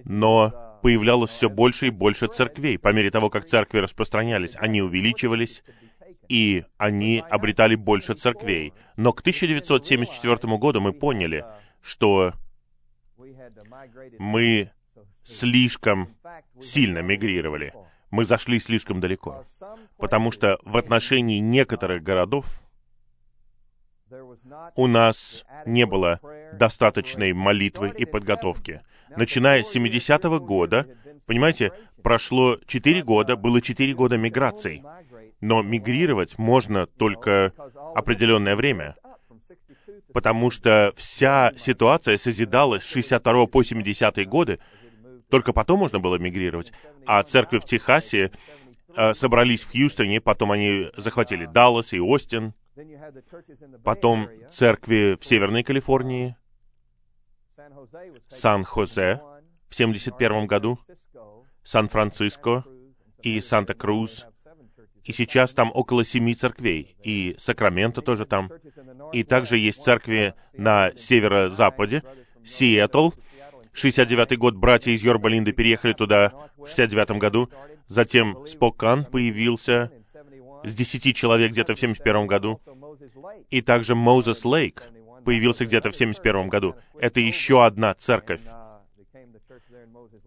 Но 0.06 0.80
появлялось 0.82 1.32
все 1.32 1.50
больше 1.50 1.88
и 1.88 1.90
больше 1.90 2.28
церквей. 2.28 2.78
По 2.78 2.94
мере 2.94 3.12
того, 3.12 3.30
как 3.30 3.46
церкви 3.46 3.80
распространялись, 3.80 4.56
они 4.58 4.82
увеличивались, 4.82 5.64
и 6.30 6.64
они 6.78 7.24
обретали 7.30 7.76
больше 7.76 8.14
церквей. 8.14 8.74
Но 8.96 9.14
к 9.14 9.22
1974 9.22 10.58
году 10.58 10.82
мы 10.82 10.94
поняли, 10.94 11.46
что 11.82 12.34
мы 14.20 14.72
слишком 15.24 16.16
сильно 16.62 17.00
мигрировали. 17.00 17.74
Мы 18.12 18.26
зашли 18.26 18.60
слишком 18.60 19.00
далеко. 19.00 19.46
Потому 19.98 20.32
что 20.32 20.60
в 20.64 20.78
отношении 20.78 21.40
некоторых 21.40 22.04
городов 22.04 22.62
у 24.76 24.88
нас 24.88 25.46
не 25.66 25.86
было 25.86 26.20
достаточной 26.54 27.34
молитвы 27.34 27.94
и 27.96 28.06
подготовки. 28.06 28.82
Начиная 29.16 29.64
с 29.64 29.76
70-го 29.76 30.40
года, 30.40 30.88
понимаете, 31.26 31.72
прошло 32.02 32.58
4 32.66 33.04
года, 33.04 33.36
было 33.36 33.62
4 33.62 33.94
года 33.94 34.18
миграций. 34.18 34.84
Но 35.42 35.62
мигрировать 35.62 36.38
можно 36.38 36.88
только 36.88 37.54
определенное 37.96 38.56
время, 38.56 38.96
потому 40.14 40.52
что 40.52 40.94
вся 40.96 41.52
ситуация 41.58 42.18
созидалась 42.18 42.84
с 42.84 42.92
62 42.92 43.48
по 43.48 43.64
70 43.64 44.28
годы, 44.28 44.60
только 45.30 45.52
потом 45.52 45.80
можно 45.80 46.00
было 46.00 46.16
мигрировать. 46.16 46.72
А 47.06 47.24
церкви 47.24 47.60
в 47.60 47.66
Техасе 47.66 48.32
э, 48.96 49.14
собрались 49.14 49.64
в 49.64 49.72
Хьюстоне, 49.72 50.22
потом 50.22 50.52
они 50.52 50.92
захватили 50.96 51.46
Даллас 51.46 51.94
и 51.94 52.00
Остин, 52.00 52.54
потом 53.84 54.30
церкви 54.52 55.16
в 55.20 55.26
Северной 55.26 55.64
Калифорнии, 55.64 56.36
Сан-Хосе 58.30 59.22
в 59.70 59.76
71 59.76 60.48
году, 60.48 60.80
Сан-Франциско 61.64 62.64
и 63.22 63.42
Санта-Крус. 63.42 64.26
И 65.04 65.12
сейчас 65.12 65.54
там 65.54 65.72
около 65.74 66.06
семи 66.06 66.34
церквей, 66.34 66.96
и 67.04 67.36
Сакраменто 67.38 68.02
тоже 68.02 68.26
там. 68.26 68.52
И 69.12 69.24
также 69.24 69.58
есть 69.58 69.84
церкви 69.84 70.34
на 70.54 70.94
северо-западе, 70.96 72.04
Сиэтл. 72.46 73.10
69 73.74 74.38
год 74.38 74.56
братья 74.56 74.92
из 74.92 75.04
Йорба-Линды 75.04 75.52
переехали 75.52 75.94
туда 75.94 76.52
в 76.58 76.68
69 76.68 77.18
году. 77.18 77.50
Затем 77.88 78.46
Спокан 78.48 79.04
появился 79.04 79.92
с 80.64 80.74
10 80.76 81.16
человек 81.16 81.52
где-то 81.52 81.76
в 81.76 81.80
71 81.80 82.28
году. 82.28 82.62
И 83.50 83.62
также 83.62 83.96
Мозес 83.96 84.46
Лейк 84.46 84.84
появился 85.24 85.66
где-то 85.66 85.92
в 85.92 85.96
71 85.96 86.50
году. 86.50 86.76
Это 87.00 87.20
еще 87.20 87.66
одна 87.66 87.94
церковь. 87.94 88.42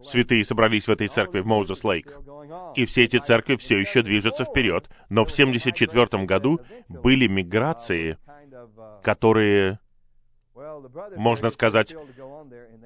Святые 0.03 0.45
собрались 0.45 0.87
в 0.87 0.91
этой 0.91 1.07
церкви 1.07 1.39
в 1.39 1.45
Моузес 1.45 1.83
Лейк. 1.83 2.13
И 2.75 2.85
все 2.85 3.03
эти 3.03 3.17
церкви 3.17 3.55
все 3.55 3.77
еще 3.77 4.01
движутся 4.01 4.45
вперед. 4.45 4.89
Но 5.09 5.25
в 5.25 5.31
74 5.31 6.23
году 6.25 6.61
были 6.87 7.27
миграции, 7.27 8.17
которые, 9.03 9.79
можно 11.15 11.49
сказать, 11.49 11.95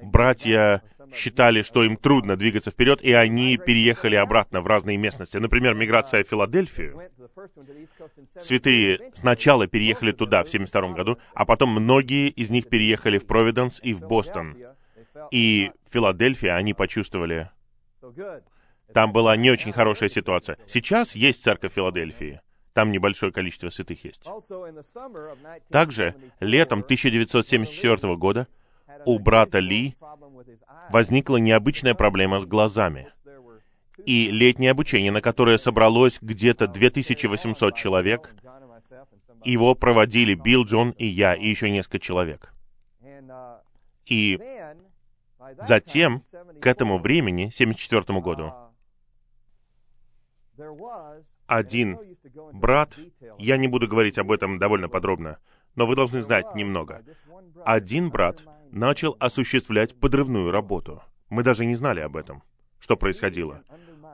братья 0.02 0.82
считали, 1.14 1.62
что 1.62 1.84
им 1.84 1.96
трудно 1.96 2.36
двигаться 2.36 2.70
вперед, 2.70 3.02
и 3.02 3.12
они 3.12 3.56
переехали 3.56 4.16
обратно 4.16 4.60
в 4.60 4.66
разные 4.66 4.96
местности. 4.96 5.36
Например, 5.36 5.74
миграция 5.74 6.24
в 6.24 6.28
Филадельфию. 6.28 7.10
Святые 8.40 9.10
сначала 9.14 9.66
переехали 9.66 10.12
туда 10.12 10.44
в 10.44 10.48
72 10.48 10.92
году, 10.92 11.18
а 11.34 11.44
потом 11.44 11.70
многие 11.70 12.28
из 12.28 12.50
них 12.50 12.68
переехали 12.68 13.18
в 13.18 13.26
Провиденс 13.26 13.80
и 13.82 13.94
в 13.94 14.00
Бостон. 14.00 14.56
И 15.30 15.70
в 15.88 15.92
Филадельфии 15.92 16.48
они 16.48 16.74
почувствовали, 16.74 17.50
там 18.92 19.12
была 19.12 19.36
не 19.36 19.50
очень 19.50 19.72
хорошая 19.72 20.08
ситуация. 20.08 20.58
Сейчас 20.66 21.14
есть 21.14 21.42
церковь 21.42 21.72
Филадельфии. 21.72 22.40
Там 22.72 22.90
небольшое 22.90 23.32
количество 23.32 23.68
святых 23.68 24.04
есть. 24.04 24.24
Также 25.70 26.14
летом 26.40 26.80
1974 26.80 28.16
года 28.16 28.48
у 29.04 29.18
брата 29.18 29.58
Ли 29.58 29.96
возникла 30.90 31.36
необычная 31.36 31.94
проблема 31.94 32.40
с 32.40 32.46
глазами. 32.46 33.12
и 34.06 34.30
летнее 34.30 34.70
обучение, 34.70 35.12
на 35.12 35.20
которое 35.20 35.58
собралось 35.58 36.18
где-то 36.20 36.66
2800 36.66 37.76
человек. 37.76 38.34
Его 39.44 39.74
проводили 39.74 40.34
Билл, 40.34 40.64
Джон 40.64 40.90
и 40.90 41.06
я, 41.06 41.34
и 41.34 41.46
еще 41.46 41.70
несколько 41.70 41.98
человек. 41.98 42.54
И 44.06 44.40
затем, 45.64 46.24
к 46.60 46.66
этому 46.66 46.98
времени, 46.98 47.50
1974 47.52 48.20
году, 48.20 48.52
один 51.46 52.11
брат, 52.52 52.98
я 53.38 53.56
не 53.56 53.68
буду 53.68 53.88
говорить 53.88 54.18
об 54.18 54.30
этом 54.30 54.58
довольно 54.58 54.88
подробно, 54.88 55.38
но 55.74 55.86
вы 55.86 55.96
должны 55.96 56.22
знать 56.22 56.54
немного. 56.54 57.02
Один 57.64 58.10
брат 58.10 58.44
начал 58.70 59.16
осуществлять 59.20 59.98
подрывную 59.98 60.50
работу. 60.50 61.02
Мы 61.28 61.42
даже 61.42 61.64
не 61.64 61.76
знали 61.76 62.00
об 62.00 62.16
этом, 62.16 62.42
что 62.78 62.96
происходило. 62.96 63.62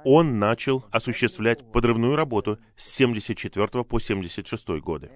Он 0.04 0.38
начал 0.38 0.84
осуществлять 0.90 1.70
подрывную 1.72 2.16
работу 2.16 2.58
с 2.76 2.88
74 2.90 3.84
по 3.84 3.98
76 3.98 4.68
годы. 4.80 5.10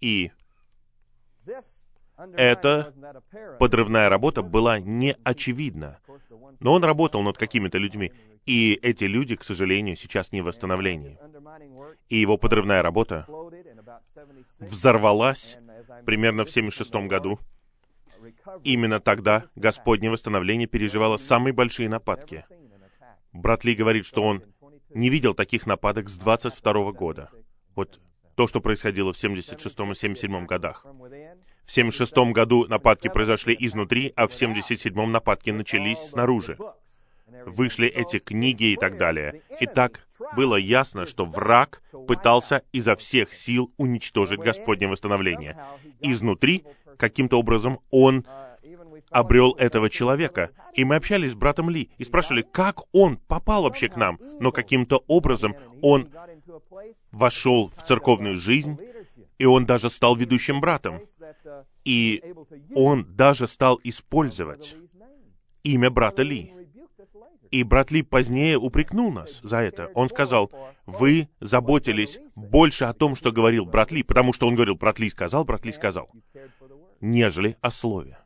И 0.00 0.30
эта 2.34 2.94
подрывная 3.58 4.08
работа 4.08 4.42
была 4.42 4.78
не 4.78 5.16
очевидна. 5.24 5.99
Но 6.60 6.72
он 6.72 6.84
работал 6.84 7.22
над 7.22 7.38
какими-то 7.38 7.78
людьми, 7.78 8.12
и 8.46 8.78
эти 8.82 9.04
люди, 9.04 9.36
к 9.36 9.44
сожалению, 9.44 9.96
сейчас 9.96 10.32
не 10.32 10.40
в 10.40 10.46
восстановлении. 10.46 11.18
И 12.08 12.16
его 12.16 12.36
подрывная 12.36 12.82
работа 12.82 13.26
взорвалась 14.58 15.56
примерно 16.04 16.44
в 16.44 16.50
76 16.50 16.94
году. 17.06 17.38
Именно 18.64 19.00
тогда 19.00 19.46
Господне 19.54 20.10
восстановление 20.10 20.66
переживало 20.66 21.16
самые 21.16 21.52
большие 21.52 21.88
нападки. 21.88 22.44
Брат 23.32 23.64
Ли 23.64 23.74
говорит, 23.74 24.06
что 24.06 24.22
он 24.22 24.42
не 24.90 25.08
видел 25.08 25.34
таких 25.34 25.66
нападок 25.66 26.08
с 26.08 26.18
22 26.18 26.92
года. 26.92 27.30
Вот 27.74 28.00
то, 28.34 28.46
что 28.46 28.60
происходило 28.60 29.12
в 29.12 29.18
76 29.18 29.66
и 29.66 29.94
77 29.94 30.46
годах. 30.46 30.84
В 31.70 31.72
76 31.72 32.32
году 32.32 32.66
нападки 32.66 33.06
произошли 33.06 33.56
изнутри, 33.56 34.12
а 34.16 34.26
в 34.26 34.34
77 34.34 35.06
нападки 35.06 35.50
начались 35.50 36.00
снаружи. 36.00 36.58
Вышли 37.46 37.86
эти 37.86 38.18
книги 38.18 38.72
и 38.72 38.76
так 38.76 38.98
далее. 38.98 39.42
И 39.60 39.66
так 39.66 40.08
было 40.34 40.56
ясно, 40.56 41.06
что 41.06 41.24
враг 41.26 41.80
пытался 42.08 42.64
изо 42.72 42.96
всех 42.96 43.32
сил 43.32 43.72
уничтожить 43.76 44.40
Господне 44.40 44.88
восстановление. 44.88 45.56
Изнутри, 46.00 46.64
каким-то 46.96 47.38
образом, 47.38 47.78
он 47.92 48.26
обрел 49.10 49.52
этого 49.52 49.88
человека. 49.90 50.50
И 50.74 50.82
мы 50.82 50.96
общались 50.96 51.30
с 51.30 51.36
братом 51.36 51.70
Ли 51.70 51.88
и 51.98 52.02
спрашивали, 52.02 52.42
как 52.42 52.80
он 52.92 53.16
попал 53.16 53.62
вообще 53.62 53.88
к 53.88 53.94
нам. 53.94 54.18
Но 54.40 54.50
каким-то 54.50 55.04
образом 55.06 55.54
он 55.82 56.10
вошел 57.12 57.68
в 57.68 57.84
церковную 57.84 58.38
жизнь, 58.38 58.76
и 59.38 59.44
он 59.44 59.66
даже 59.66 59.88
стал 59.88 60.16
ведущим 60.16 60.60
братом. 60.60 61.02
И 61.84 62.22
он 62.74 63.06
даже 63.16 63.46
стал 63.46 63.80
использовать 63.84 64.76
имя 65.62 65.90
брата 65.90 66.22
Ли. 66.22 66.52
И 67.50 67.64
брат 67.64 67.90
Ли 67.90 68.02
позднее 68.02 68.56
упрекнул 68.56 69.12
нас 69.12 69.40
за 69.42 69.58
это. 69.58 69.90
Он 69.94 70.08
сказал, 70.08 70.52
вы 70.86 71.28
заботились 71.40 72.18
больше 72.36 72.84
о 72.84 72.94
том, 72.94 73.16
что 73.16 73.32
говорил 73.32 73.66
брат 73.66 73.90
Ли, 73.90 74.02
потому 74.02 74.32
что 74.32 74.46
он 74.46 74.54
говорил, 74.54 74.76
брат 74.76 74.98
Ли 74.98 75.10
сказал, 75.10 75.44
брат 75.44 75.64
Ли 75.66 75.72
сказал, 75.72 76.08
нежели 77.00 77.56
о 77.60 77.70
слове 77.70 78.18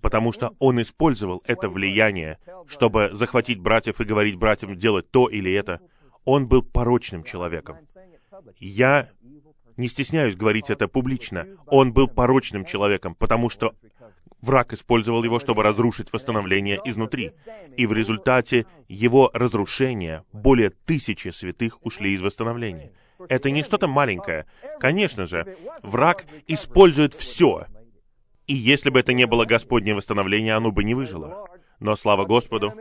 потому 0.00 0.32
что 0.32 0.54
он 0.58 0.80
использовал 0.80 1.42
это 1.44 1.68
влияние, 1.68 2.38
чтобы 2.66 3.10
захватить 3.12 3.58
братьев 3.58 4.00
и 4.00 4.04
говорить 4.04 4.36
братьям 4.36 4.76
делать 4.76 5.10
то 5.10 5.28
или 5.28 5.52
это. 5.52 5.80
Он 6.24 6.48
был 6.48 6.62
порочным 6.62 7.22
человеком. 7.22 7.78
Я 8.58 9.10
не 9.76 9.88
стесняюсь 9.88 10.36
говорить 10.36 10.70
это 10.70 10.88
публично. 10.88 11.46
Он 11.66 11.92
был 11.92 12.08
порочным 12.08 12.64
человеком, 12.64 13.14
потому 13.14 13.50
что 13.50 13.74
враг 14.40 14.72
использовал 14.72 15.24
его, 15.24 15.38
чтобы 15.38 15.62
разрушить 15.62 16.12
восстановление 16.12 16.80
изнутри. 16.84 17.32
И 17.76 17.86
в 17.86 17.92
результате 17.92 18.66
его 18.88 19.30
разрушения 19.32 20.24
более 20.32 20.70
тысячи 20.70 21.28
святых 21.28 21.84
ушли 21.84 22.14
из 22.14 22.22
восстановления. 22.22 22.92
Это 23.28 23.50
не 23.50 23.62
что-то 23.62 23.88
маленькое. 23.88 24.46
Конечно 24.78 25.26
же, 25.26 25.56
враг 25.82 26.26
использует 26.46 27.14
все, 27.14 27.66
и 28.46 28.54
если 28.54 28.90
бы 28.90 29.00
это 29.00 29.12
не 29.12 29.26
было 29.26 29.44
Господнее 29.44 29.94
восстановление, 29.94 30.54
оно 30.54 30.70
бы 30.70 30.84
не 30.84 30.94
выжило. 30.94 31.46
Но 31.80 31.96
слава 31.96 32.24
Господу, 32.24 32.74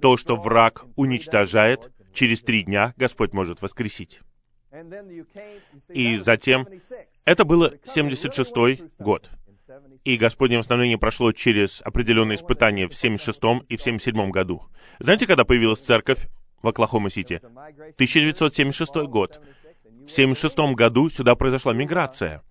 то, 0.00 0.16
что 0.16 0.36
враг 0.36 0.84
уничтожает, 0.96 1.90
через 2.12 2.42
три 2.42 2.62
дня 2.62 2.92
Господь 2.96 3.32
может 3.32 3.62
воскресить. 3.62 4.20
И 5.88 6.18
затем, 6.18 6.66
это 7.24 7.44
было 7.44 7.74
76-й 7.84 8.90
год. 8.98 9.30
И 10.04 10.16
Господнее 10.16 10.58
восстановление 10.58 10.98
прошло 10.98 11.32
через 11.32 11.82
определенные 11.82 12.36
испытания 12.36 12.88
в 12.88 12.92
76-м 12.92 13.60
и 13.68 13.76
в 13.76 13.86
77-м 13.86 14.30
году. 14.30 14.64
Знаете, 14.98 15.26
когда 15.26 15.44
появилась 15.44 15.80
церковь 15.80 16.28
в 16.62 16.68
Оклахома-Сити? 16.68 17.36
1976 17.36 18.94
год. 19.08 19.40
В 20.06 20.10
76 20.10 20.58
году 20.74 21.10
сюда 21.10 21.34
произошла 21.34 21.72
миграция. 21.72 22.42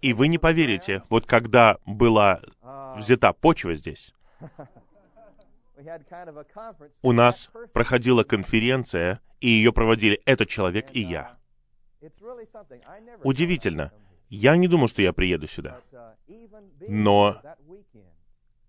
И 0.00 0.12
вы 0.12 0.28
не 0.28 0.38
поверите, 0.38 1.02
вот 1.08 1.26
когда 1.26 1.78
была 1.84 2.40
взята 2.96 3.32
почва 3.32 3.74
здесь, 3.74 4.12
у 7.02 7.12
нас 7.12 7.50
проходила 7.72 8.24
конференция, 8.24 9.20
и 9.40 9.48
ее 9.48 9.72
проводили 9.72 10.20
этот 10.24 10.48
человек 10.48 10.88
и 10.92 11.00
я. 11.00 11.39
Удивительно. 13.22 13.92
Я 14.28 14.56
не 14.56 14.68
думал, 14.68 14.88
что 14.88 15.02
я 15.02 15.12
приеду 15.12 15.46
сюда. 15.46 15.80
Но 16.88 17.42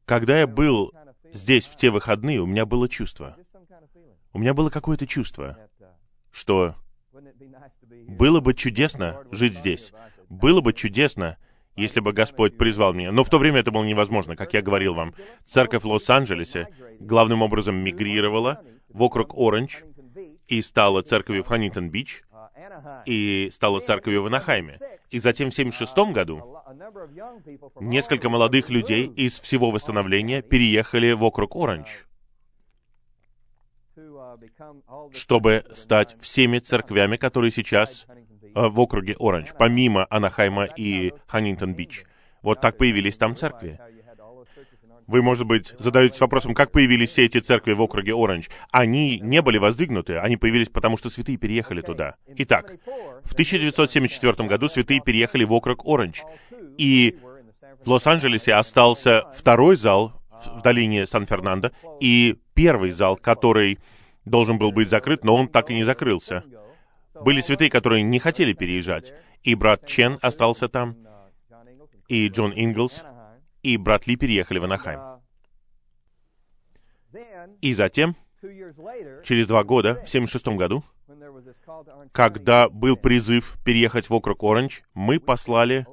когда 0.06 0.40
я 0.40 0.48
был 0.48 0.92
здесь 1.32 1.66
в 1.66 1.76
те 1.76 1.90
выходные, 1.90 2.40
у 2.40 2.46
меня 2.46 2.66
было 2.66 2.90
чувство. 2.90 3.38
У 4.34 4.40
меня 4.40 4.54
было 4.54 4.70
какое-то 4.70 5.06
чувство, 5.06 5.58
что 6.32 6.76
было 8.08 8.40
бы 8.40 8.54
чудесно 8.54 9.24
жить 9.32 9.56
здесь. 9.56 9.92
Было 10.30 10.62
бы 10.62 10.74
чудесно, 10.74 11.38
если 11.76 12.00
бы 12.00 12.14
Господь 12.14 12.58
призвал 12.58 12.94
меня. 12.94 13.12
Но 13.12 13.24
в 13.24 13.30
то 13.30 13.38
время 13.38 13.60
это 13.60 13.72
было 13.72 13.84
невозможно, 13.84 14.36
как 14.36 14.54
я 14.54 14.62
говорил 14.62 14.94
вам. 14.94 15.14
Церковь 15.46 15.84
в 15.84 15.88
Лос-Анджелесе 15.88 16.68
главным 17.00 17.42
образом 17.42 17.76
мигрировала 17.76 18.64
в 18.90 19.02
округ 19.02 19.34
Оранж 19.38 19.84
и 20.48 20.62
стала 20.62 21.02
церковью 21.02 21.44
в 21.44 21.48
Ханнингтон-Бич, 21.48 22.24
и 23.06 23.50
стала 23.52 23.80
церковью 23.80 24.24
в 24.24 24.26
Анахайме. 24.28 24.80
И 25.10 25.20
затем 25.20 25.52
в 25.52 25.54
1976 25.54 26.14
году 26.14 26.58
несколько 27.80 28.30
молодых 28.30 28.70
людей 28.70 29.08
из 29.08 29.40
всего 29.40 29.72
восстановления 29.72 30.42
переехали 30.42 31.12
в 31.14 31.24
округ 31.24 31.56
Оранж 31.56 32.06
чтобы 35.14 35.66
стать 35.74 36.16
всеми 36.22 36.60
церквями, 36.60 37.18
которые 37.18 37.52
сейчас 37.52 38.06
э, 38.08 38.16
в 38.54 38.80
округе 38.80 39.16
Оранж, 39.20 39.50
помимо 39.58 40.08
Анахайма 40.10 40.66
и 40.66 41.14
Ханнингтон-Бич. 41.28 42.06
Вот 42.42 42.62
так 42.62 42.78
появились 42.78 43.18
там 43.18 43.36
церкви. 43.36 43.80
Вы, 45.08 45.22
может 45.22 45.46
быть, 45.46 45.74
задаетесь 45.78 46.20
вопросом, 46.20 46.54
как 46.54 46.72
появились 46.72 47.10
все 47.10 47.26
эти 47.26 47.40
церкви 47.40 47.74
в 47.74 47.82
округе 47.82 48.14
Оранж. 48.14 48.50
Они 48.72 49.20
не 49.20 49.42
были 49.42 49.58
воздвигнуты, 49.58 50.18
они 50.18 50.38
появились 50.38 50.70
потому, 50.70 50.98
что 50.98 51.10
святые 51.10 51.38
переехали 51.38 51.82
туда. 51.82 52.16
Итак, 52.38 52.74
в 53.24 53.34
1974 53.34 54.48
году 54.48 54.70
святые 54.70 55.02
переехали 55.02 55.44
в 55.44 55.54
округ 55.54 55.86
Оранж. 55.86 56.22
И 56.78 57.18
в 57.84 57.90
Лос-Анджелесе 57.90 58.54
остался 58.54 59.26
второй 59.34 59.76
зал 59.76 60.22
в 60.46 60.62
долине 60.62 61.06
Сан-Фернандо 61.06 61.72
и 62.00 62.38
первый 62.54 62.92
зал, 62.92 63.16
который 63.16 63.80
должен 64.26 64.58
был 64.58 64.72
быть 64.72 64.90
закрыт, 64.90 65.24
но 65.24 65.36
он 65.36 65.48
так 65.48 65.70
и 65.72 65.76
не 65.76 65.84
закрылся. 65.84 66.44
Были 67.14 67.42
святые, 67.42 67.70
которые 67.70 68.04
не 68.04 68.20
хотели 68.20 68.54
переезжать, 68.54 69.14
и 69.44 69.56
брат 69.56 69.86
Чен 69.86 70.18
остался 70.22 70.68
там, 70.70 70.96
и 72.08 72.28
Джон 72.28 72.52
Инглс, 72.56 73.04
и 73.64 73.78
брат 73.78 74.08
Ли 74.08 74.16
переехали 74.16 74.60
в 74.60 74.64
Анахайм. 74.64 75.22
И 77.62 77.74
затем, 77.74 78.16
через 78.42 79.48
два 79.48 79.64
года, 79.64 80.02
в 80.02 80.10
76 80.10 80.48
году, 80.50 80.84
когда 82.12 82.70
был 82.70 82.96
призыв 82.96 83.58
переехать 83.64 84.10
в 84.10 84.14
округ 84.14 84.44
Оранж, 84.44 84.84
мы 84.94 85.20
послали 85.20 85.86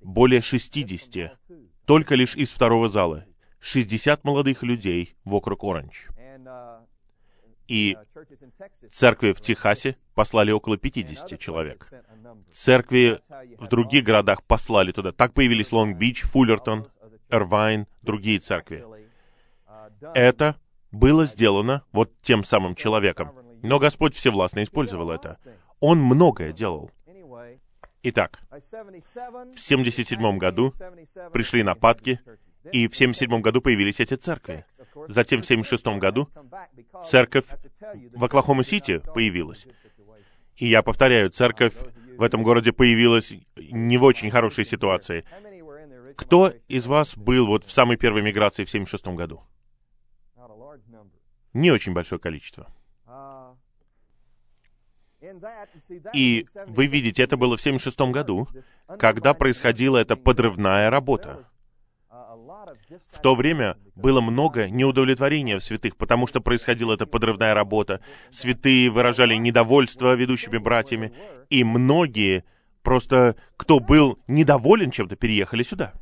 более 0.00 0.40
60, 0.40 1.38
только 1.86 2.14
лишь 2.14 2.36
из 2.36 2.50
второго 2.50 2.88
зала, 2.88 3.24
60 3.60 4.24
молодых 4.24 4.62
людей 4.62 5.16
в 5.24 5.34
округ 5.34 5.64
Оранж. 5.64 6.08
И 7.66 7.96
церкви 8.92 9.32
в 9.32 9.40
Техасе 9.40 9.96
послали 10.14 10.52
около 10.52 10.76
50 10.76 11.38
человек. 11.40 11.90
Церкви 12.52 13.20
в 13.58 13.68
других 13.68 14.04
городах 14.04 14.42
послали 14.44 14.92
туда. 14.92 15.12
Так 15.12 15.32
появились 15.34 15.72
Лонг-Бич, 15.72 16.22
Фуллертон, 16.22 16.88
Эрвайн, 17.30 17.86
другие 18.02 18.38
церкви. 18.38 18.84
Это 20.14 20.56
было 20.92 21.24
сделано 21.24 21.82
вот 21.92 22.12
тем 22.22 22.44
самым 22.44 22.74
человеком. 22.74 23.32
Но 23.62 23.78
Господь 23.78 24.14
Всевластно 24.14 24.62
использовал 24.62 25.10
это. 25.10 25.38
Он 25.80 25.98
многое 25.98 26.52
делал. 26.52 26.90
Итак, 28.02 28.38
в 28.50 29.58
77 29.58 30.38
году 30.38 30.74
пришли 31.32 31.62
нападки, 31.62 32.20
и 32.70 32.88
в 32.88 32.96
77 32.96 33.40
году 33.40 33.60
появились 33.62 34.00
эти 34.00 34.14
церкви. 34.14 34.66
Затем 35.08 35.42
в 35.42 35.46
76 35.46 35.86
году 35.98 36.28
церковь 37.04 37.46
в 38.14 38.24
Оклахома-Сити 38.24 39.00
появилась. 39.14 39.66
И 40.56 40.66
я 40.66 40.82
повторяю, 40.82 41.30
церковь 41.30 41.74
в 42.16 42.22
этом 42.22 42.42
городе 42.42 42.72
появилась 42.72 43.34
не 43.56 43.96
в 43.98 44.04
очень 44.04 44.30
хорошей 44.30 44.64
ситуации. 44.64 45.24
Кто 46.16 46.52
из 46.68 46.86
вас 46.86 47.16
был 47.16 47.46
вот 47.46 47.64
в 47.64 47.72
самой 47.72 47.96
первой 47.96 48.22
миграции 48.22 48.64
в 48.64 48.70
76 48.70 49.08
году? 49.08 49.42
Не 51.52 51.70
очень 51.70 51.92
большое 51.92 52.20
количество. 52.20 52.72
И 56.12 56.46
вы 56.66 56.86
видите, 56.86 57.22
это 57.22 57.36
было 57.36 57.56
в 57.56 57.62
76 57.62 58.00
году, 58.12 58.48
когда 58.98 59.34
происходила 59.34 59.96
эта 59.98 60.16
подрывная 60.16 60.90
работа. 60.90 61.48
В 63.10 63.20
то 63.20 63.34
время 63.34 63.76
было 63.94 64.20
много 64.20 64.68
неудовлетворения 64.68 65.58
в 65.58 65.64
святых, 65.64 65.96
потому 65.96 66.26
что 66.26 66.40
происходила 66.40 66.94
эта 66.94 67.06
подрывная 67.06 67.54
работа. 67.54 68.00
Святые 68.30 68.90
выражали 68.90 69.34
недовольство 69.34 70.14
ведущими 70.14 70.58
братьями, 70.58 71.12
и 71.50 71.64
многие 71.64 72.44
просто, 72.82 73.36
кто 73.56 73.80
был 73.80 74.18
недоволен 74.26 74.90
чем-то, 74.90 75.16
переехали 75.16 75.62
сюда. 75.62 75.92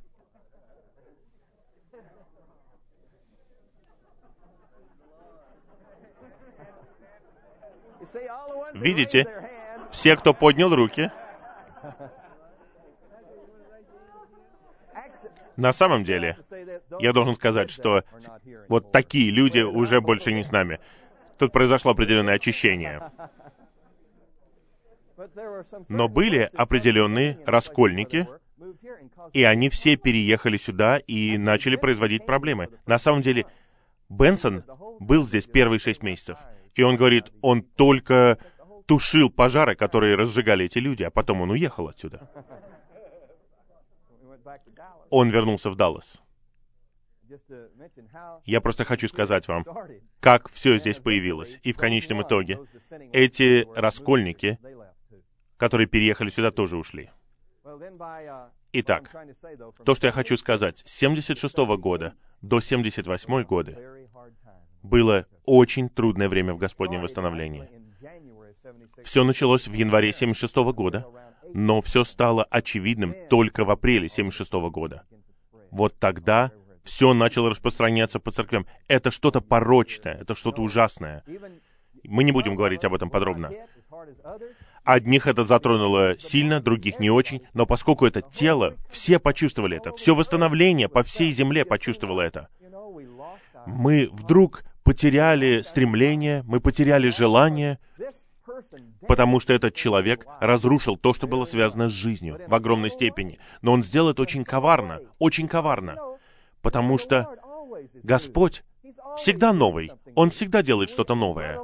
Видите, 8.75 9.27
все, 9.91 10.17
кто 10.17 10.35
поднял 10.35 10.75
руки, 10.75 11.11
на 15.57 15.73
самом 15.73 16.05
деле, 16.05 16.38
я 16.99 17.12
должен 17.12 17.35
сказать, 17.35 17.71
что 17.71 18.05
вот 18.69 18.93
такие 18.93 19.31
люди 19.31 19.61
уже 19.61 20.01
больше 20.01 20.33
не 20.33 20.45
с 20.45 20.53
нами. 20.53 20.81
Тут 21.38 21.53
произошло 21.53 21.93
определенное 21.93 22.35
очищение. 22.35 23.11
Но 25.88 26.09
были 26.09 26.51
определенные 26.55 27.38
раскольники, 27.47 28.29
и 29.33 29.45
они 29.45 29.69
все 29.69 29.97
переехали 29.97 30.57
сюда 30.57 30.99
и 30.99 31.37
начали 31.38 31.77
производить 31.77 32.27
проблемы. 32.27 32.69
На 32.87 32.99
самом 32.99 33.21
деле, 33.21 33.47
Бенсон 34.09 34.65
был 35.01 35.25
здесь 35.25 35.47
первые 35.47 35.79
шесть 35.79 36.03
месяцев, 36.03 36.38
и 36.75 36.83
он 36.83 36.97
говорит, 36.97 37.33
он 37.41 37.62
только 37.62 38.38
тушил 38.87 39.31
пожары, 39.31 39.75
которые 39.75 40.17
разжигали 40.17 40.67
эти 40.67 40.79
люди, 40.79 41.03
а 41.03 41.11
потом 41.11 41.41
он 41.41 41.51
уехал 41.51 41.88
отсюда. 41.88 42.29
Он 45.11 45.31
вернулся 45.31 45.71
в 45.71 45.77
Даллас. 45.77 46.23
Я 48.45 48.61
просто 48.61 48.85
хочу 48.85 49.09
сказать 49.09 49.49
вам, 49.49 49.65
как 50.21 50.51
все 50.51 50.79
здесь 50.79 50.99
появилось. 50.99 51.59
И 51.62 51.73
в 51.73 51.77
конечном 51.77 52.23
итоге 52.23 52.61
эти 53.12 53.67
раскольники, 53.75 54.59
которые 55.57 55.87
переехали 55.87 56.29
сюда, 56.31 56.51
тоже 56.51 56.77
ушли. 56.77 57.11
Итак, 58.73 59.15
то, 59.85 59.95
что 59.95 60.07
я 60.07 60.12
хочу 60.12 60.37
сказать, 60.37 60.83
с 60.85 60.93
76 60.93 61.57
года 61.79 62.15
до 62.41 62.61
78 62.61 63.43
года 63.45 63.79
было 64.83 65.27
очень 65.45 65.88
трудное 65.88 66.29
время 66.29 66.55
в 66.55 66.59
Господнем 66.59 67.03
восстановлении. 67.03 67.69
Все 69.05 69.25
началось 69.25 69.69
в 69.69 69.73
январе 69.73 70.12
76 70.12 70.57
года, 70.73 71.07
но 71.55 71.81
все 71.81 72.05
стало 72.05 72.45
очевидным 72.45 73.15
только 73.29 73.65
в 73.65 73.71
апреле 73.71 74.09
76 74.09 74.53
года. 74.71 75.05
Вот 75.71 75.99
тогда 75.99 76.53
все 76.85 77.15
начало 77.15 77.51
распространяться 77.51 78.19
по 78.19 78.31
церквям. 78.31 78.67
Это 78.88 79.11
что-то 79.11 79.41
порочное, 79.41 80.15
это 80.15 80.35
что-то 80.35 80.62
ужасное. 80.62 81.25
Мы 82.05 82.25
не 82.25 82.33
будем 82.33 82.57
говорить 82.57 82.85
об 82.85 82.95
этом 82.95 83.11
подробно. 83.11 83.53
Одних 84.85 85.29
это 85.29 85.45
затронуло 85.45 86.19
сильно, 86.19 86.61
других 86.61 86.99
не 86.99 87.11
очень, 87.11 87.43
но 87.55 87.67
поскольку 87.67 88.05
это 88.05 88.21
тело, 88.21 88.77
все 88.91 89.21
почувствовали 89.21 89.77
это, 89.77 89.93
все 89.93 90.15
восстановление 90.15 90.88
по 90.88 91.05
всей 91.05 91.31
земле 91.31 91.65
почувствовало 91.65 92.21
это. 92.21 92.49
Мы 93.67 94.09
вдруг 94.11 94.65
потеряли 94.83 95.62
стремление, 95.62 96.43
мы 96.45 96.59
потеряли 96.59 97.11
желание, 97.11 97.79
потому 99.07 99.40
что 99.40 99.53
этот 99.53 99.75
человек 99.75 100.27
разрушил 100.40 100.96
то, 100.96 101.14
что 101.14 101.27
было 101.27 101.44
связано 101.44 101.88
с 101.88 101.92
жизнью 101.92 102.40
в 102.46 102.55
огромной 102.55 102.90
степени. 102.90 103.38
Но 103.61 103.72
он 103.72 103.83
сделал 103.83 104.11
это 104.11 104.22
очень 104.22 104.44
коварно, 104.44 105.01
очень 105.18 105.48
коварно, 105.48 105.96
потому 106.61 106.98
что 106.98 107.29
Господь 108.03 108.62
всегда 109.16 109.53
новый. 109.53 109.92
Он 110.14 110.31
всегда 110.31 110.62
делает 110.62 110.90
что-то 110.90 111.14
новое. 111.14 111.61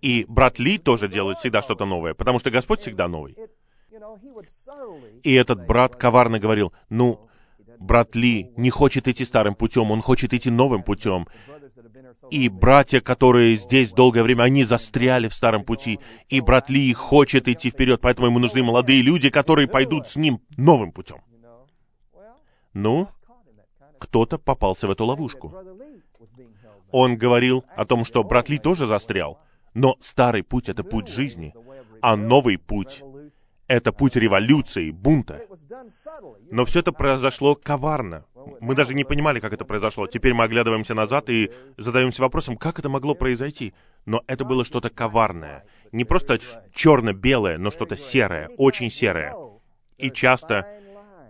И 0.00 0.24
брат 0.28 0.58
Ли 0.58 0.78
тоже 0.78 1.08
делает 1.08 1.38
всегда 1.38 1.62
что-то 1.62 1.84
новое, 1.84 2.14
потому 2.14 2.38
что 2.38 2.50
Господь 2.50 2.80
всегда 2.80 3.08
новый. 3.08 3.36
И 5.22 5.32
этот 5.32 5.66
брат 5.66 5.96
коварно 5.96 6.38
говорил, 6.38 6.72
ну, 6.88 7.28
брат 7.78 8.14
Ли 8.16 8.52
не 8.56 8.70
хочет 8.70 9.08
идти 9.08 9.24
старым 9.24 9.54
путем, 9.54 9.90
он 9.90 10.02
хочет 10.02 10.34
идти 10.34 10.50
новым 10.50 10.82
путем. 10.82 11.26
И 12.30 12.48
братья, 12.48 13.00
которые 13.00 13.56
здесь 13.56 13.92
долгое 13.92 14.22
время, 14.22 14.44
они 14.44 14.64
застряли 14.64 15.28
в 15.28 15.34
старом 15.34 15.64
пути. 15.64 16.00
И 16.28 16.40
брат 16.40 16.70
Ли 16.70 16.92
хочет 16.92 17.48
идти 17.48 17.70
вперед, 17.70 18.00
поэтому 18.00 18.28
ему 18.28 18.38
нужны 18.38 18.62
молодые 18.62 19.02
люди, 19.02 19.30
которые 19.30 19.68
пойдут 19.68 20.08
с 20.08 20.16
ним 20.16 20.40
новым 20.56 20.92
путем. 20.92 21.18
Ну, 22.72 23.08
кто-то 23.98 24.38
попался 24.38 24.86
в 24.86 24.90
эту 24.90 25.04
ловушку. 25.04 25.54
Он 26.90 27.16
говорил 27.16 27.64
о 27.76 27.84
том, 27.84 28.04
что 28.04 28.22
брат 28.24 28.48
Ли 28.48 28.58
тоже 28.58 28.86
застрял. 28.86 29.38
Но 29.74 29.96
старый 30.00 30.42
путь— 30.42 30.68
это 30.70 30.84
путь 30.84 31.08
жизни, 31.08 31.52
а 32.00 32.16
новый 32.16 32.58
путь— 32.58 33.02
это 33.66 33.92
путь 33.92 34.14
революции, 34.14 34.90
бунта. 34.90 35.42
Но 36.50 36.64
все 36.64 36.80
это 36.80 36.92
произошло 36.92 37.56
коварно. 37.56 38.24
Мы 38.60 38.74
даже 38.74 38.94
не 38.94 39.04
понимали, 39.04 39.40
как 39.40 39.52
это 39.52 39.64
произошло. 39.64 40.06
Теперь 40.06 40.34
мы 40.34 40.44
оглядываемся 40.44 40.94
назад 40.94 41.30
и 41.30 41.50
задаемся 41.76 42.22
вопросом, 42.22 42.56
как 42.56 42.78
это 42.78 42.88
могло 42.88 43.14
произойти. 43.14 43.74
Но 44.06 44.22
это 44.26 44.44
было 44.44 44.64
что-то 44.64 44.90
коварное. 44.90 45.64
Не 45.92 46.04
просто 46.04 46.38
черно-белое, 46.72 47.58
но 47.58 47.70
что-то 47.70 47.96
серое, 47.96 48.48
очень 48.56 48.90
серое. 48.90 49.34
И 49.98 50.10
часто 50.10 50.66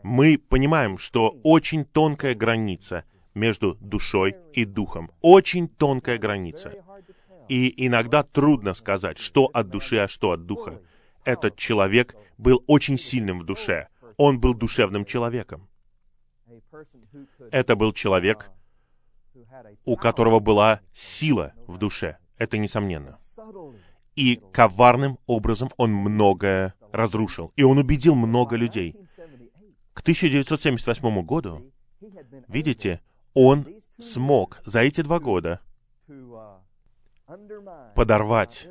мы 0.02 0.38
понимаем, 0.38 0.98
что 0.98 1.38
очень 1.42 1.84
тонкая 1.84 2.34
граница 2.34 3.04
между 3.34 3.74
душой 3.80 4.36
и 4.52 4.64
духом. 4.64 5.10
Очень 5.20 5.68
тонкая 5.68 6.18
граница. 6.18 6.72
И 7.48 7.86
иногда 7.86 8.22
трудно 8.22 8.74
сказать, 8.74 9.18
что 9.18 9.46
от 9.46 9.68
души, 9.68 9.98
а 9.98 10.08
что 10.08 10.32
от 10.32 10.46
духа. 10.46 10.80
Этот 11.24 11.56
человек 11.56 12.14
был 12.38 12.62
очень 12.66 12.98
сильным 12.98 13.40
в 13.40 13.44
душе. 13.44 13.88
Он 14.16 14.38
был 14.40 14.54
душевным 14.54 15.04
человеком. 15.04 15.68
Это 17.50 17.76
был 17.76 17.92
человек, 17.92 18.50
у 19.84 19.96
которого 19.96 20.40
была 20.40 20.80
сила 20.92 21.52
в 21.66 21.78
душе. 21.78 22.18
Это 22.36 22.58
несомненно. 22.58 23.18
И 24.14 24.40
коварным 24.52 25.18
образом 25.26 25.70
он 25.76 25.92
многое 25.92 26.74
разрушил. 26.92 27.52
И 27.56 27.62
он 27.62 27.78
убедил 27.78 28.14
много 28.14 28.56
людей. 28.56 28.96
К 29.92 30.00
1978 30.00 31.22
году, 31.22 31.72
видите, 32.48 33.00
он 33.32 33.66
смог 33.98 34.60
за 34.64 34.80
эти 34.80 35.00
два 35.00 35.18
года 35.20 35.60
подорвать 37.94 38.68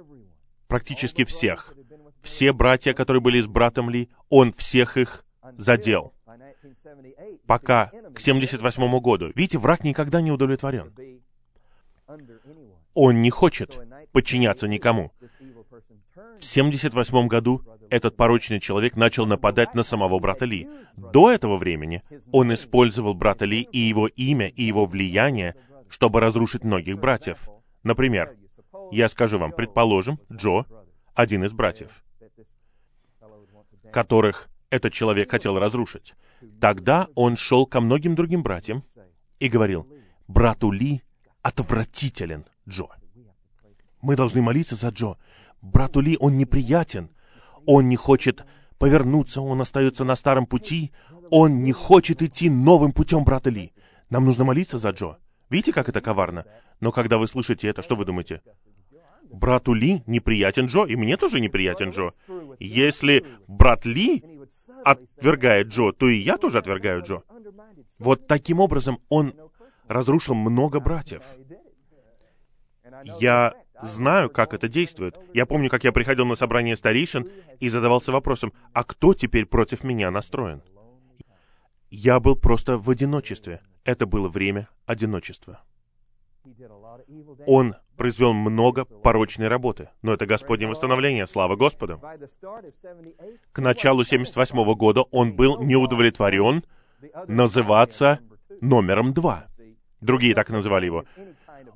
практически 0.68 1.24
всех. 1.26 1.74
Все 2.22 2.54
братья, 2.54 2.94
которые 2.94 3.22
были 3.22 3.42
с 3.42 3.48
братом 3.48 3.90
Ли, 3.90 4.10
он 4.30 4.54
всех 4.54 4.98
их 4.98 5.26
задел. 5.58 6.14
Пока 7.46 7.92
к 8.14 8.20
78 8.20 9.00
году. 9.00 9.32
Видите, 9.36 9.58
враг 9.58 9.84
никогда 9.84 10.22
не 10.22 10.32
удовлетворен. 10.32 10.94
Он 12.94 13.22
не 13.22 13.30
хочет 13.30 13.80
подчиняться 14.12 14.68
никому. 14.68 15.12
В 16.40 16.46
78 16.46 17.28
году 17.28 17.64
этот 17.90 18.16
порочный 18.16 18.60
человек 18.60 18.96
начал 18.96 19.26
нападать 19.26 19.74
на 19.74 19.84
самого 19.84 20.20
брата 20.20 20.46
Ли. 20.46 20.68
До 20.96 21.32
этого 21.32 21.58
времени 21.58 22.04
он 22.32 22.54
использовал 22.54 23.14
брата 23.14 23.46
Ли 23.46 23.62
и 23.62 23.80
его 23.80 24.08
имя, 24.08 24.48
и 24.48 24.64
его 24.64 24.86
влияние, 24.86 25.56
чтобы 25.90 26.20
разрушить 26.20 26.64
многих 26.64 27.00
братьев. 27.00 27.50
Например, 27.84 28.36
я 28.92 29.10
скажу 29.10 29.40
вам, 29.40 29.52
предположим, 29.52 30.20
Джо, 30.32 30.66
один 31.14 31.44
из 31.44 31.54
братьев, 31.54 32.04
которых 33.92 34.50
этот 34.70 34.94
человек 34.94 35.30
хотел 35.32 35.58
разрушить. 35.60 36.14
Тогда 36.60 37.08
он 37.16 37.36
шел 37.36 37.66
ко 37.66 37.82
многим 37.82 38.16
другим 38.16 38.44
братьям 38.44 38.84
и 39.40 39.48
говорил, 39.50 39.88
брату 40.28 40.72
Ли 40.72 41.02
отвратителен, 41.42 42.46
Джо. 42.68 42.88
Мы 44.02 44.16
должны 44.16 44.42
молиться 44.42 44.76
за 44.76 44.90
Джо. 44.90 45.16
Брату 45.62 46.00
Ли 46.02 46.18
он 46.20 46.38
неприятен. 46.38 47.10
Он 47.66 47.88
не 47.88 47.96
хочет 47.96 48.46
повернуться, 48.78 49.42
он 49.42 49.62
остается 49.62 50.04
на 50.04 50.16
старом 50.16 50.46
пути. 50.46 50.92
Он 51.30 51.64
не 51.64 51.72
хочет 51.72 52.22
идти 52.22 52.50
новым 52.50 52.92
путем 52.92 53.24
брата 53.24 53.50
Ли. 53.50 53.74
Нам 54.10 54.26
нужно 54.26 54.44
молиться 54.44 54.78
за 54.78 54.90
Джо. 54.90 55.18
Видите, 55.50 55.72
как 55.72 55.90
это 55.90 56.02
коварно? 56.02 56.46
Но 56.80 56.92
когда 56.92 57.18
вы 57.18 57.28
слышите 57.28 57.68
это, 57.68 57.82
что 57.82 57.96
вы 57.96 58.06
думаете? 58.06 58.42
Брату 59.32 59.74
Ли 59.74 60.04
неприятен 60.06 60.68
Джо, 60.68 60.86
и 60.86 60.96
мне 60.96 61.18
тоже 61.18 61.40
неприятен 61.40 61.90
Джо. 61.90 62.12
Если 62.60 63.26
брат 63.48 63.86
Ли 63.86 64.24
отвергает 64.86 65.68
Джо, 65.68 65.92
то 65.92 66.08
и 66.08 66.16
я 66.16 66.38
тоже 66.38 66.60
отвергаю 66.60 67.02
Джо. 67.04 67.24
Вот 68.00 68.28
таким 68.28 68.60
образом 68.60 69.00
он 69.10 69.34
разрушил 69.88 70.36
много 70.36 70.80
братьев. 70.80 71.24
Я 73.20 73.54
знаю, 73.82 74.30
как 74.30 74.54
это 74.54 74.68
действует. 74.68 75.18
Я 75.34 75.46
помню, 75.46 75.70
как 75.70 75.84
я 75.84 75.92
приходил 75.92 76.26
на 76.26 76.36
собрание 76.36 76.78
старейшин 76.78 77.30
и 77.60 77.70
задавался 77.70 78.12
вопросом, 78.12 78.54
а 78.74 78.84
кто 78.84 79.14
теперь 79.14 79.46
против 79.46 79.84
меня 79.84 80.12
настроен? 80.12 80.62
Я 81.90 82.20
был 82.20 82.36
просто 82.36 82.78
в 82.78 82.90
одиночестве. 82.90 83.62
Это 83.84 84.06
было 84.06 84.30
время 84.30 84.70
одиночества. 84.86 85.62
Он 87.46 87.76
произвел 87.98 88.34
много 88.34 88.86
порочной 88.86 89.48
работы, 89.48 89.90
но 90.02 90.14
это 90.14 90.26
Господнее 90.26 90.70
восстановление, 90.70 91.28
слава 91.28 91.56
Господу. 91.56 92.02
К 93.52 93.60
началу 93.60 94.04
78 94.04 94.74
года 94.76 95.02
он 95.12 95.34
был 95.34 95.62
неудовлетворен 95.62 96.64
называться 97.28 98.20
номером 98.62 99.14
два. 99.14 99.48
Другие 100.02 100.36
так 100.36 100.50
называли 100.50 100.86
его. 100.86 101.06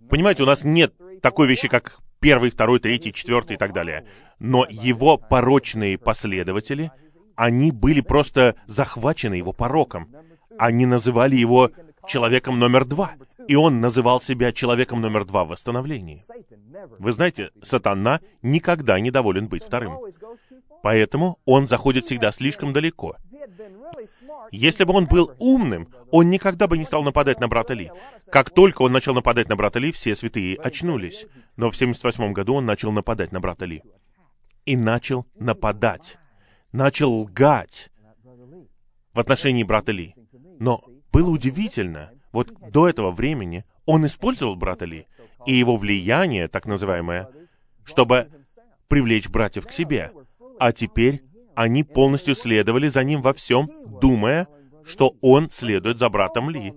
Понимаете, 0.10 0.44
у 0.44 0.46
нас 0.46 0.64
нет 0.64 0.94
такой 1.22 1.48
вещи, 1.48 1.68
как 1.68 2.00
первый, 2.20 2.50
второй, 2.50 2.80
третий, 2.80 3.14
четвертый 3.14 3.56
и 3.56 3.58
так 3.58 3.74
далее. 3.74 4.06
Но 4.40 4.66
его 4.70 5.18
порочные 5.18 5.98
последователи, 5.98 6.92
они 7.36 7.72
были 7.72 8.02
просто 8.02 8.56
захвачены 8.66 9.36
его 9.36 9.54
пороком. 9.54 10.10
Они 10.58 10.86
называли 10.86 11.36
его 11.36 11.72
человеком 12.08 12.60
номер 12.60 12.86
два. 12.86 13.12
И 13.48 13.56
он 13.56 13.80
называл 13.80 14.20
себя 14.20 14.52
человеком 14.52 15.02
номер 15.02 15.26
два 15.26 15.46
в 15.46 15.50
восстановлении. 15.50 16.24
Вы 17.00 17.12
знаете, 17.12 17.52
сатана 17.62 18.20
никогда 18.42 19.00
не 19.00 19.12
доволен 19.12 19.48
быть 19.48 19.64
вторым. 19.64 20.00
Поэтому 20.84 21.40
он 21.46 21.68
заходит 21.68 22.06
всегда 22.06 22.32
слишком 22.32 22.74
далеко. 22.74 23.16
Если 24.52 24.84
бы 24.84 24.94
он 24.94 25.08
был 25.08 25.32
умным, 25.40 25.90
он 26.12 26.30
никогда 26.30 26.68
бы 26.68 26.78
не 26.78 26.86
стал 26.86 27.04
нападать 27.04 27.40
на 27.40 27.48
брата 27.48 27.74
Ли. 27.74 27.92
Как 28.32 28.50
только 28.50 28.82
он 28.82 28.92
начал 28.92 29.14
нападать 29.14 29.50
на 29.50 29.56
брата 29.56 29.80
Ли, 29.80 29.92
все 29.92 30.16
святые 30.16 30.58
очнулись. 30.58 31.26
Но 31.56 31.70
в 31.72 31.76
78 31.76 32.34
году 32.34 32.56
он 32.56 32.66
начал 32.66 32.92
нападать 32.92 33.32
на 33.32 33.40
брата 33.40 33.66
Ли. 33.66 33.82
И 34.66 34.76
начал 34.76 35.26
нападать. 35.36 36.18
Начал 36.72 37.12
лгать 37.14 37.90
в 39.14 39.20
отношении 39.20 39.64
брата 39.64 39.92
Ли. 39.92 40.16
Но 40.60 40.84
было 41.12 41.30
удивительно, 41.30 42.12
вот 42.38 42.54
до 42.72 42.88
этого 42.88 43.10
времени 43.10 43.66
он 43.88 44.06
использовал 44.06 44.56
брата 44.56 44.86
Ли 44.86 45.08
и 45.48 45.56
его 45.56 45.76
влияние, 45.76 46.48
так 46.48 46.68
называемое, 46.68 47.30
чтобы 47.84 48.30
привлечь 48.88 49.28
братьев 49.28 49.66
к 49.66 49.72
себе. 49.72 50.12
А 50.60 50.72
теперь 50.72 51.24
они 51.56 51.84
полностью 51.84 52.36
следовали 52.36 52.90
за 52.90 53.04
ним 53.04 53.22
во 53.22 53.34
всем, 53.34 53.72
думая, 54.00 54.48
что 54.86 55.16
он 55.22 55.50
следует 55.50 55.98
за 55.98 56.10
братом 56.10 56.52
Ли. 56.52 56.76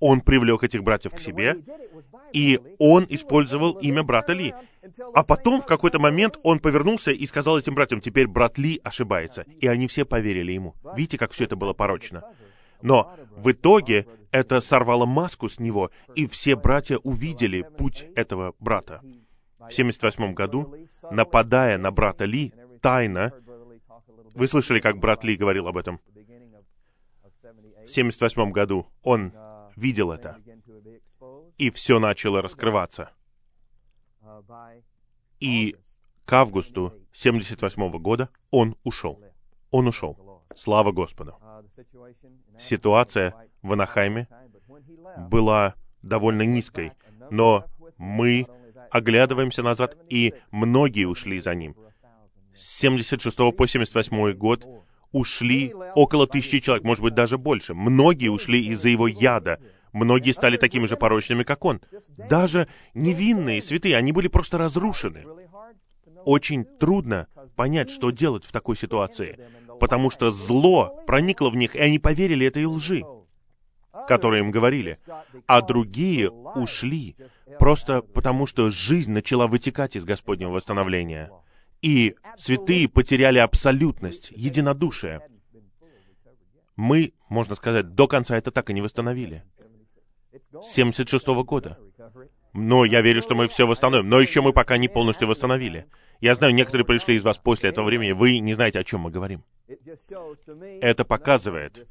Он 0.00 0.22
привлек 0.22 0.64
этих 0.64 0.82
братьев 0.82 1.12
к 1.12 1.20
себе, 1.20 1.58
и 2.32 2.58
он 2.78 3.04
использовал 3.10 3.72
имя 3.72 4.02
брата 4.02 4.32
Ли. 4.32 4.54
А 5.12 5.22
потом, 5.22 5.60
в 5.60 5.66
какой-то 5.66 5.98
момент, 5.98 6.38
он 6.42 6.60
повернулся 6.60 7.10
и 7.10 7.26
сказал 7.26 7.58
этим 7.58 7.74
братьям, 7.74 8.00
теперь 8.00 8.26
брат 8.26 8.56
Ли 8.56 8.80
ошибается. 8.82 9.44
И 9.60 9.66
они 9.66 9.86
все 9.86 10.06
поверили 10.06 10.52
ему. 10.52 10.74
Видите, 10.96 11.18
как 11.18 11.32
все 11.32 11.44
это 11.44 11.56
было 11.56 11.74
порочно? 11.74 12.24
Но 12.82 13.14
в 13.36 13.50
итоге 13.52 14.06
это 14.30 14.60
сорвало 14.60 15.06
маску 15.06 15.48
с 15.48 15.58
него, 15.58 15.90
и 16.14 16.26
все 16.26 16.56
братья 16.56 16.98
увидели 16.98 17.62
путь 17.62 18.06
этого 18.16 18.54
брата. 18.58 19.00
В 19.58 19.72
78 19.72 20.34
году, 20.34 20.74
нападая 21.10 21.78
на 21.78 21.90
брата 21.90 22.24
Ли, 22.24 22.52
тайно, 22.80 23.32
вы 24.34 24.48
слышали, 24.48 24.80
как 24.80 24.98
брат 24.98 25.24
Ли 25.24 25.36
говорил 25.36 25.68
об 25.68 25.76
этом? 25.76 26.00
В 27.84 27.88
78 27.88 28.50
году 28.50 28.86
он 29.02 29.32
видел 29.76 30.10
это, 30.10 30.38
и 31.58 31.70
все 31.70 31.98
начало 31.98 32.42
раскрываться. 32.42 33.10
И 35.40 35.76
к 36.24 36.32
августу 36.32 36.94
78 37.12 37.90
года 37.98 38.30
он 38.50 38.76
ушел. 38.84 39.20
Он 39.70 39.88
ушел. 39.88 40.42
Слава 40.56 40.92
Господу. 40.92 41.36
Ситуация 42.58 43.34
в 43.62 43.72
Анахайме 43.72 44.28
была 45.28 45.74
довольно 46.02 46.42
низкой, 46.42 46.92
но 47.30 47.64
мы 47.98 48.46
оглядываемся 48.90 49.62
назад, 49.62 49.96
и 50.08 50.34
многие 50.50 51.04
ушли 51.04 51.40
за 51.40 51.54
ним 51.54 51.76
с 52.62 52.78
76 52.78 53.36
по 53.56 53.66
78 53.66 54.32
год 54.32 54.66
ушли 55.10 55.74
около 55.94 56.26
тысячи 56.26 56.60
человек, 56.60 56.84
может 56.84 57.02
быть, 57.02 57.14
даже 57.14 57.38
больше. 57.38 57.74
Многие 57.74 58.28
ушли 58.28 58.66
из-за 58.68 58.88
его 58.88 59.08
яда. 59.08 59.58
Многие 59.92 60.32
стали 60.32 60.56
такими 60.56 60.86
же 60.86 60.96
порочными, 60.96 61.42
как 61.42 61.64
он. 61.64 61.80
Даже 62.08 62.68
невинные 62.94 63.60
святые, 63.60 63.96
они 63.96 64.12
были 64.12 64.28
просто 64.28 64.58
разрушены. 64.58 65.24
Очень 66.24 66.64
трудно 66.64 67.26
понять, 67.56 67.90
что 67.90 68.10
делать 68.10 68.44
в 68.44 68.52
такой 68.52 68.76
ситуации, 68.76 69.38
потому 69.82 70.10
что 70.10 70.30
зло 70.30 71.02
проникло 71.08 71.50
в 71.50 71.56
них, 71.56 71.74
и 71.74 71.80
они 71.80 71.98
поверили 71.98 72.46
этой 72.46 72.66
лжи, 72.66 73.02
которую 74.06 74.44
им 74.44 74.52
говорили. 74.52 75.00
А 75.48 75.60
другие 75.60 76.30
ушли 76.30 77.16
просто 77.58 78.00
потому, 78.00 78.46
что 78.46 78.70
жизнь 78.70 79.10
начала 79.10 79.48
вытекать 79.48 79.96
из 79.96 80.04
Господнего 80.04 80.50
восстановления 80.50 81.32
и 81.80 82.14
святые 82.38 82.88
потеряли 82.88 83.40
абсолютность, 83.40 84.30
единодушие. 84.30 85.20
Мы, 86.76 87.12
можно 87.28 87.56
сказать, 87.56 87.96
до 87.96 88.06
конца 88.06 88.38
это 88.38 88.52
так 88.52 88.70
и 88.70 88.74
не 88.74 88.82
восстановили. 88.82 89.42
С 90.62 90.74
76 90.74 91.26
-го 91.26 91.42
года. 91.42 91.76
Но 92.52 92.84
я 92.84 93.00
верю, 93.00 93.20
что 93.20 93.34
мы 93.34 93.48
все 93.48 93.66
восстановим. 93.66 94.08
Но 94.08 94.20
еще 94.20 94.42
мы 94.42 94.52
пока 94.52 94.76
не 94.76 94.86
полностью 94.86 95.26
восстановили. 95.26 95.86
Я 96.22 96.36
знаю, 96.36 96.54
некоторые 96.54 96.86
пришли 96.86 97.16
из 97.16 97.24
вас 97.24 97.36
после 97.36 97.70
этого 97.70 97.84
времени, 97.84 98.12
вы 98.12 98.38
не 98.38 98.54
знаете, 98.54 98.78
о 98.78 98.84
чем 98.84 99.00
мы 99.00 99.10
говорим. 99.10 99.42
Это 100.80 101.04
показывает, 101.04 101.88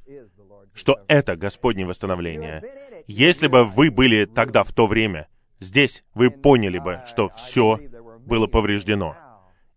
что 0.74 1.04
это 1.10 1.36
Господнее 1.36 1.86
восстановление. 1.86 2.64
Если 3.08 3.48
бы 3.48 3.66
вы 3.66 3.92
были 3.92 4.24
тогда, 4.24 4.64
в 4.64 4.72
то 4.72 4.88
время, 4.88 5.28
здесь, 5.60 6.06
вы 6.14 6.32
поняли 6.32 6.80
бы, 6.80 7.02
что 7.08 7.28
все 7.28 7.78
было 8.22 8.48
повреждено. 8.48 9.18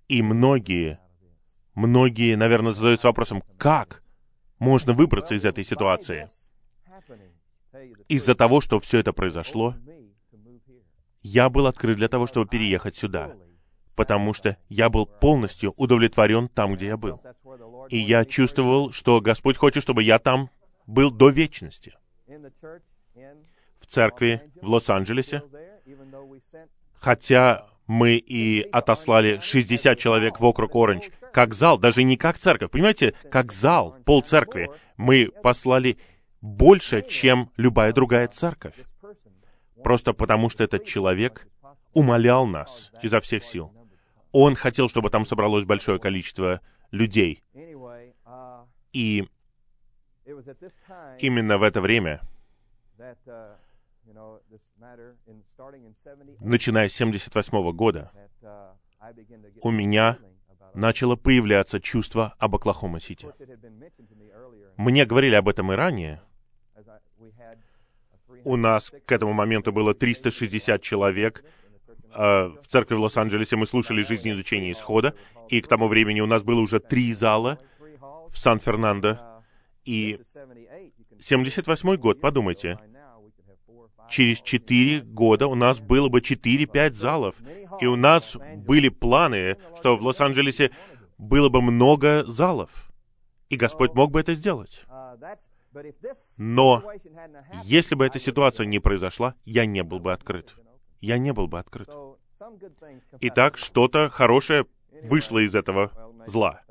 И 0.06 0.22
многие, 0.22 1.00
многие, 1.74 2.36
наверное, 2.36 2.70
задаются 2.70 3.08
вопросом, 3.08 3.42
как 3.58 4.04
можно 4.60 4.92
выбраться 4.92 5.34
из 5.34 5.44
этой 5.44 5.64
ситуации? 5.64 6.30
Из-за 8.06 8.36
того, 8.36 8.60
что 8.60 8.78
все 8.78 9.00
это 9.00 9.12
произошло, 9.12 9.74
я 11.22 11.50
был 11.50 11.66
открыт 11.66 11.96
для 11.96 12.06
того, 12.06 12.28
чтобы 12.28 12.46
переехать 12.46 12.94
сюда, 12.94 13.34
потому 13.94 14.35
что 14.35 14.57
я 14.68 14.88
был 14.88 15.07
полностью 15.07 15.72
удовлетворен 15.76 16.48
там, 16.48 16.74
где 16.74 16.87
я 16.87 16.96
был. 16.96 17.20
И 17.88 17.98
я 17.98 18.24
чувствовал, 18.24 18.92
что 18.92 19.20
Господь 19.20 19.57
хочет, 19.57 19.83
чтобы 19.83 20.02
я 20.02 20.18
там 20.18 20.50
был 20.87 21.11
до 21.11 21.30
вечности. 21.30 21.94
В 22.26 23.87
церкви 23.87 24.50
в 24.61 24.68
Лос-Анджелесе, 24.68 25.42
хотя 26.94 27.66
мы 27.87 28.16
и 28.16 28.62
отослали 28.72 29.38
60 29.40 29.98
человек 29.98 30.40
в 30.40 30.44
округ 30.44 30.74
Оранж, 30.74 31.04
как 31.33 31.54
зал, 31.54 31.78
даже 31.78 32.02
не 32.02 32.16
как 32.16 32.38
церковь, 32.38 32.70
понимаете, 32.70 33.14
как 33.30 33.52
зал, 33.52 33.96
пол 34.04 34.22
церкви. 34.22 34.70
Мы 34.96 35.30
послали 35.42 35.98
больше, 36.40 37.02
чем 37.02 37.50
любая 37.57 37.92
другая 37.92 38.28
церковь. 38.28 38.76
Просто 39.83 40.14
потому, 40.14 40.48
что 40.48 40.64
этот 40.64 40.85
человек 40.85 41.46
умолял 41.92 42.46
нас 42.46 42.90
изо 43.02 43.20
всех 43.20 43.44
сил. 43.44 43.72
Он 44.37 44.57
хотел, 44.57 44.88
чтобы 44.88 45.11
там 45.11 45.25
собралось 45.25 45.64
большое 45.64 46.01
количество 46.01 46.61
людей. 46.90 47.44
И 48.92 49.29
именно 51.20 51.57
в 51.59 51.62
это 51.62 51.81
время 51.81 52.20
начиная 56.40 56.88
с 56.88 56.94
78 56.94 57.73
года, 57.73 58.11
у 59.62 59.70
меня 59.70 60.18
начало 60.75 61.14
появляться 61.14 61.81
чувство 61.81 62.35
об 62.38 62.57
Оклахома-Сити. 62.57 63.29
Мне 64.77 65.07
говорили 65.07 65.37
об 65.37 65.49
этом 65.49 65.73
и 65.73 65.77
ранее. 65.77 66.20
у 68.42 68.57
нас 68.57 68.90
к 68.90 69.12
этому 69.12 69.33
моменту 69.33 69.73
было 69.73 69.94
360 69.94 70.83
человек. 70.83 71.44
Э, 72.14 72.53
в 72.62 72.66
церкви 72.68 72.94
в 72.94 73.00
Лос-Анджелесе 73.00 73.57
мы 73.57 73.66
слушали 73.66 74.03
жизнеизучение 74.03 74.72
исхода, 74.72 75.14
и 75.48 75.61
к 75.61 75.66
тому 75.66 75.88
времени 75.88 76.20
у 76.20 76.27
нас 76.27 76.42
было 76.42 76.61
уже 76.61 76.79
три 76.79 77.12
зала 77.12 77.59
в 78.29 78.38
Сан-Фернандо. 78.38 79.18
И 79.85 80.20
78 81.20 81.96
год, 81.96 82.20
подумайте, 82.20 82.79
через 84.09 84.40
четыре 84.40 85.00
года 85.00 85.48
у 85.48 85.57
нас 85.57 85.81
было 85.81 86.09
бы 86.09 86.20
4-5 86.20 86.92
залов, 86.92 87.37
и 87.81 87.87
у 87.87 87.96
нас 87.96 88.37
были 88.57 88.88
планы, 88.90 89.57
что 89.79 89.96
в 89.96 90.03
Лос-Анджелесе 90.03 90.70
было 91.18 91.48
бы 91.48 91.61
много 91.62 92.24
залов, 92.27 92.92
и 93.48 93.57
Господь 93.57 93.94
мог 93.94 94.12
бы 94.12 94.20
это 94.20 94.35
сделать. 94.35 94.85
Но 96.37 96.85
если 97.64 97.96
бы 97.96 98.07
эта 98.07 98.20
ситуация 98.20 98.66
не 98.66 98.79
произошла, 98.79 99.35
я 99.44 99.66
не 99.66 99.83
был 99.83 99.98
бы 99.98 100.12
открыт. 100.12 100.55
Я 101.04 101.18
не 101.18 101.34
был 101.34 101.48
бы 101.48 101.58
открыт. 101.58 101.88
Итак, 103.20 103.58
что-то 103.58 104.08
хорошее 104.08 104.64
вышло 105.02 105.38
из 105.38 105.54
этого 105.54 105.92
зла. 106.26 106.62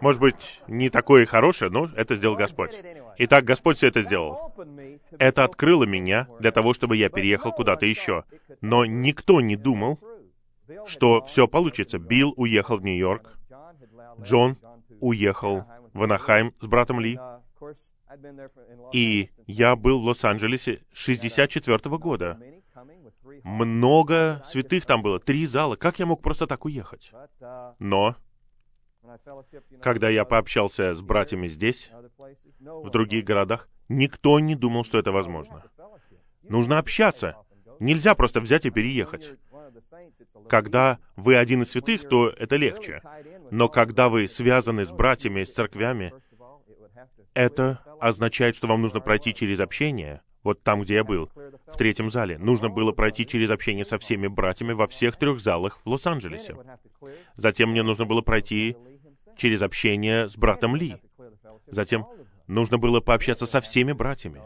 Может 0.00 0.20
быть, 0.20 0.60
не 0.68 0.90
такое 0.90 1.26
хорошее, 1.26 1.72
но 1.72 1.90
это 1.96 2.14
сделал 2.14 2.36
Господь. 2.36 2.78
Итак, 3.18 3.44
Господь 3.44 3.78
все 3.78 3.88
это 3.88 4.02
сделал. 4.02 4.54
Это 5.18 5.42
открыло 5.42 5.82
меня 5.82 6.28
для 6.38 6.52
того, 6.52 6.72
чтобы 6.72 6.96
я 6.96 7.08
переехал 7.08 7.50
куда-то 7.50 7.84
еще. 7.84 8.24
Но 8.60 8.84
никто 8.84 9.40
не 9.40 9.56
думал, 9.56 9.98
что 10.86 11.24
все 11.24 11.48
получится. 11.48 11.98
Билл 11.98 12.32
уехал 12.36 12.78
в 12.78 12.84
Нью-Йорк, 12.84 13.38
Джон 14.20 14.56
уехал 15.00 15.64
в 15.92 16.02
Анахайм 16.04 16.54
с 16.60 16.66
братом 16.66 17.00
Ли, 17.00 17.18
и 18.92 19.30
я 19.48 19.74
был 19.74 20.00
в 20.00 20.04
Лос-Анджелесе 20.04 20.84
64 20.92 21.76
-го 21.76 21.98
года. 21.98 22.38
Много 23.42 24.42
святых 24.46 24.86
там 24.86 25.02
было, 25.02 25.18
три 25.18 25.46
зала. 25.46 25.76
Как 25.76 25.98
я 25.98 26.06
мог 26.06 26.22
просто 26.22 26.46
так 26.46 26.64
уехать? 26.64 27.12
Но, 27.78 28.16
когда 29.82 30.08
я 30.08 30.24
пообщался 30.24 30.94
с 30.94 31.02
братьями 31.02 31.48
здесь, 31.48 31.90
в 32.60 32.90
других 32.90 33.24
городах, 33.24 33.68
никто 33.88 34.40
не 34.40 34.54
думал, 34.54 34.84
что 34.84 34.98
это 34.98 35.12
возможно. 35.12 35.64
Нужно 36.42 36.78
общаться. 36.78 37.36
Нельзя 37.80 38.14
просто 38.14 38.40
взять 38.40 38.66
и 38.66 38.70
переехать. 38.70 39.34
Когда 40.48 40.98
вы 41.16 41.36
один 41.36 41.62
из 41.62 41.70
святых, 41.70 42.08
то 42.08 42.28
это 42.28 42.56
легче. 42.56 43.02
Но 43.50 43.68
когда 43.68 44.08
вы 44.08 44.28
связаны 44.28 44.84
с 44.84 44.90
братьями, 44.90 45.44
с 45.44 45.52
церквями, 45.52 46.12
это 47.34 47.82
означает, 48.00 48.56
что 48.56 48.66
вам 48.66 48.82
нужно 48.82 49.00
пройти 49.00 49.34
через 49.34 49.60
общение, 49.60 50.22
вот 50.44 50.62
там, 50.62 50.82
где 50.82 50.96
я 50.96 51.04
был, 51.04 51.30
в 51.66 51.76
третьем 51.76 52.10
зале. 52.10 52.38
Нужно 52.38 52.68
было 52.68 52.92
пройти 52.92 53.26
через 53.26 53.50
общение 53.50 53.84
со 53.84 53.98
всеми 53.98 54.28
братьями 54.28 54.72
во 54.72 54.86
всех 54.86 55.16
трех 55.16 55.40
залах 55.40 55.80
в 55.84 55.88
Лос-Анджелесе. 55.88 56.56
Затем 57.34 57.70
мне 57.70 57.82
нужно 57.82 58.04
было 58.04 58.20
пройти 58.20 58.76
через 59.36 59.62
общение 59.62 60.28
с 60.28 60.36
братом 60.36 60.76
Ли. 60.76 60.96
Затем 61.66 62.06
нужно 62.46 62.78
было 62.78 63.00
пообщаться 63.00 63.46
со 63.46 63.60
всеми 63.60 63.92
братьями. 63.92 64.42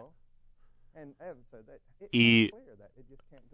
И 2.12 2.54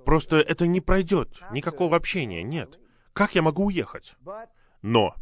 просто 0.04 0.36
это 0.36 0.66
не 0.66 0.80
пройдет, 0.82 1.40
никакого 1.50 1.96
общения, 1.96 2.42
нет. 2.42 2.78
Как 3.14 3.34
я 3.34 3.42
могу 3.42 3.66
уехать? 3.66 4.16
Но, 4.82 5.14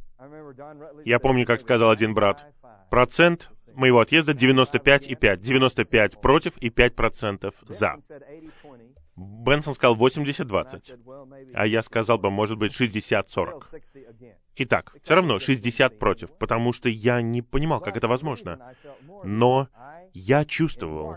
я 1.04 1.20
помню, 1.20 1.46
как 1.46 1.60
сказал 1.60 1.90
один 1.90 2.14
брат, 2.14 2.52
процент 2.90 3.48
моего 3.74 4.00
отъезда 4.00 4.34
95 4.34 5.06
и 5.06 5.14
5. 5.14 5.40
95 5.40 6.20
против 6.20 6.56
и 6.58 6.68
5% 6.68 7.54
за. 7.68 7.96
Бенсон 9.14 9.74
сказал 9.74 9.96
80-20, 9.96 11.52
а 11.54 11.66
я 11.66 11.82
сказал 11.82 12.18
бы, 12.18 12.30
может 12.30 12.56
быть, 12.56 12.78
60-40. 12.78 13.62
Итак, 14.56 14.94
все 15.02 15.14
равно 15.14 15.38
60 15.38 15.98
против, 15.98 16.36
потому 16.38 16.72
что 16.72 16.88
я 16.88 17.20
не 17.20 17.42
понимал, 17.42 17.80
как 17.80 17.96
это 17.96 18.08
возможно. 18.08 18.74
Но 19.22 19.68
я 20.14 20.44
чувствовал. 20.44 21.16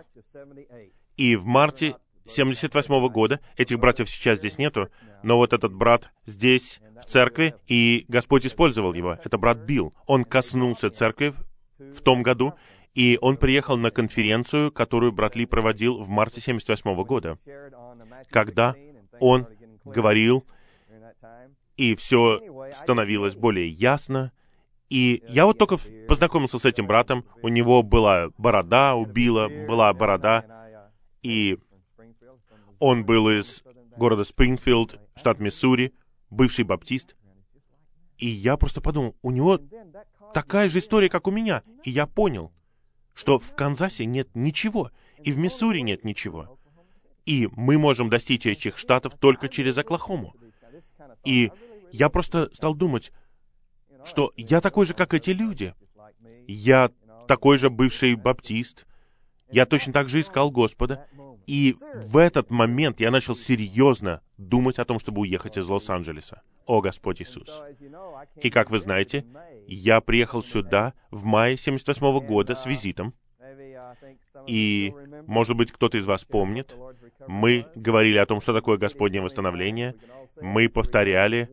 И 1.16 1.36
в 1.36 1.46
марте 1.46 1.96
78 2.26 2.94
-го 2.94 3.10
года, 3.10 3.40
этих 3.56 3.80
братьев 3.80 4.10
сейчас 4.10 4.40
здесь 4.40 4.58
нету, 4.58 4.90
но 5.24 5.38
вот 5.38 5.54
этот 5.54 5.74
брат 5.74 6.12
здесь, 6.26 6.82
в 7.02 7.06
церкви, 7.06 7.56
и 7.68 8.06
Господь 8.08 8.46
использовал 8.46 8.94
его. 8.94 9.18
Это 9.24 9.38
брат 9.38 9.58
Билл. 9.60 9.94
Он 10.08 10.24
коснулся 10.24 10.90
церкви 10.90 11.34
в 11.78 12.02
том 12.02 12.24
году, 12.24 12.54
и 12.94 13.18
он 13.22 13.38
приехал 13.38 13.78
на 13.78 13.92
конференцию, 13.92 14.72
которую 14.72 15.12
брат 15.12 15.36
Ли 15.36 15.46
проводил 15.46 16.02
в 16.02 16.10
марте 16.10 16.42
78 16.42 17.04
года, 17.04 17.38
когда 18.30 18.76
он 19.20 19.48
говорил, 19.84 20.46
и 21.78 21.96
все 21.96 22.42
становилось 22.74 23.36
более 23.36 23.70
ясно. 23.70 24.32
И 24.90 25.24
я 25.28 25.46
вот 25.46 25.58
только 25.58 25.78
познакомился 26.08 26.60
с 26.60 26.66
этим 26.66 26.88
братом, 26.88 27.26
у 27.42 27.48
него 27.50 27.84
была 27.84 28.30
борода, 28.38 28.96
у 28.96 29.06
Билла 29.06 29.50
была 29.50 29.94
борода, 29.94 30.46
и 31.22 31.58
он 32.80 33.04
был 33.04 33.30
из 33.30 33.64
города 33.98 34.24
Спрингфилд, 34.24 35.00
штат 35.16 35.40
Миссури, 35.40 35.94
бывший 36.30 36.66
баптист. 36.66 37.16
И 38.18 38.28
я 38.28 38.58
просто 38.58 38.82
подумал, 38.82 39.16
у 39.22 39.32
него 39.32 39.60
такая 40.34 40.70
же 40.70 40.80
история, 40.80 41.10
как 41.10 41.28
у 41.28 41.32
меня. 41.32 41.64
И 41.84 41.92
я 41.92 42.08
понял, 42.08 42.52
что 43.14 43.40
в 43.40 43.56
Канзасе 43.56 44.06
нет 44.06 44.30
ничего, 44.34 44.92
и 45.24 45.32
в 45.32 45.38
Миссури 45.38 45.82
нет 45.82 46.04
ничего. 46.04 46.60
И 47.26 47.50
мы 47.54 47.78
можем 47.78 48.10
достичь 48.10 48.46
этих 48.46 48.78
штатов 48.78 49.16
только 49.20 49.50
через 49.50 49.78
Оклахому. 49.78 50.36
И 51.24 51.52
я 51.92 52.10
просто 52.10 52.50
стал 52.54 52.76
думать, 52.76 53.12
что 54.06 54.32
я 54.38 54.62
такой 54.62 54.86
же, 54.86 54.94
как 54.94 55.14
эти 55.14 55.32
люди. 55.32 55.74
Я 56.48 56.92
такой 57.28 57.58
же 57.58 57.70
бывший 57.70 58.16
баптист. 58.16 58.86
Я 59.50 59.66
точно 59.66 59.94
так 59.94 60.10
же 60.10 60.22
искал 60.22 60.52
Господа. 60.52 61.08
И 61.48 61.76
в 61.94 62.18
этот 62.18 62.50
момент 62.50 63.00
я 63.00 63.12
начал 63.12 63.36
серьезно 63.36 64.22
думать 64.38 64.80
о 64.80 64.86
том, 64.86 65.00
чтобы 65.00 65.22
уехать 65.22 65.58
из 65.58 65.68
Лос-Анджелеса. 65.68 66.42
О 66.66 66.82
Господь 66.82 67.22
Иисус. 67.22 67.62
И 68.42 68.50
как 68.50 68.72
вы 68.72 68.80
знаете, 68.80 69.26
я 69.68 70.02
приехал 70.02 70.44
сюда 70.44 70.94
в 71.12 71.24
мае 71.24 71.58
78 71.58 72.06
-го 72.06 72.22
года 72.22 72.56
с 72.56 72.66
визитом. 72.66 73.14
И, 74.48 74.94
может 75.28 75.56
быть, 75.56 75.72
кто-то 75.72 75.98
из 75.98 76.06
вас 76.06 76.26
помнит, 76.26 76.76
мы 77.28 77.68
говорили 77.76 78.18
о 78.18 78.26
том, 78.26 78.42
что 78.42 78.54
такое 78.54 78.78
Господнее 78.78 79.22
восстановление. 79.22 79.96
Мы 80.42 80.70
повторяли, 80.70 81.50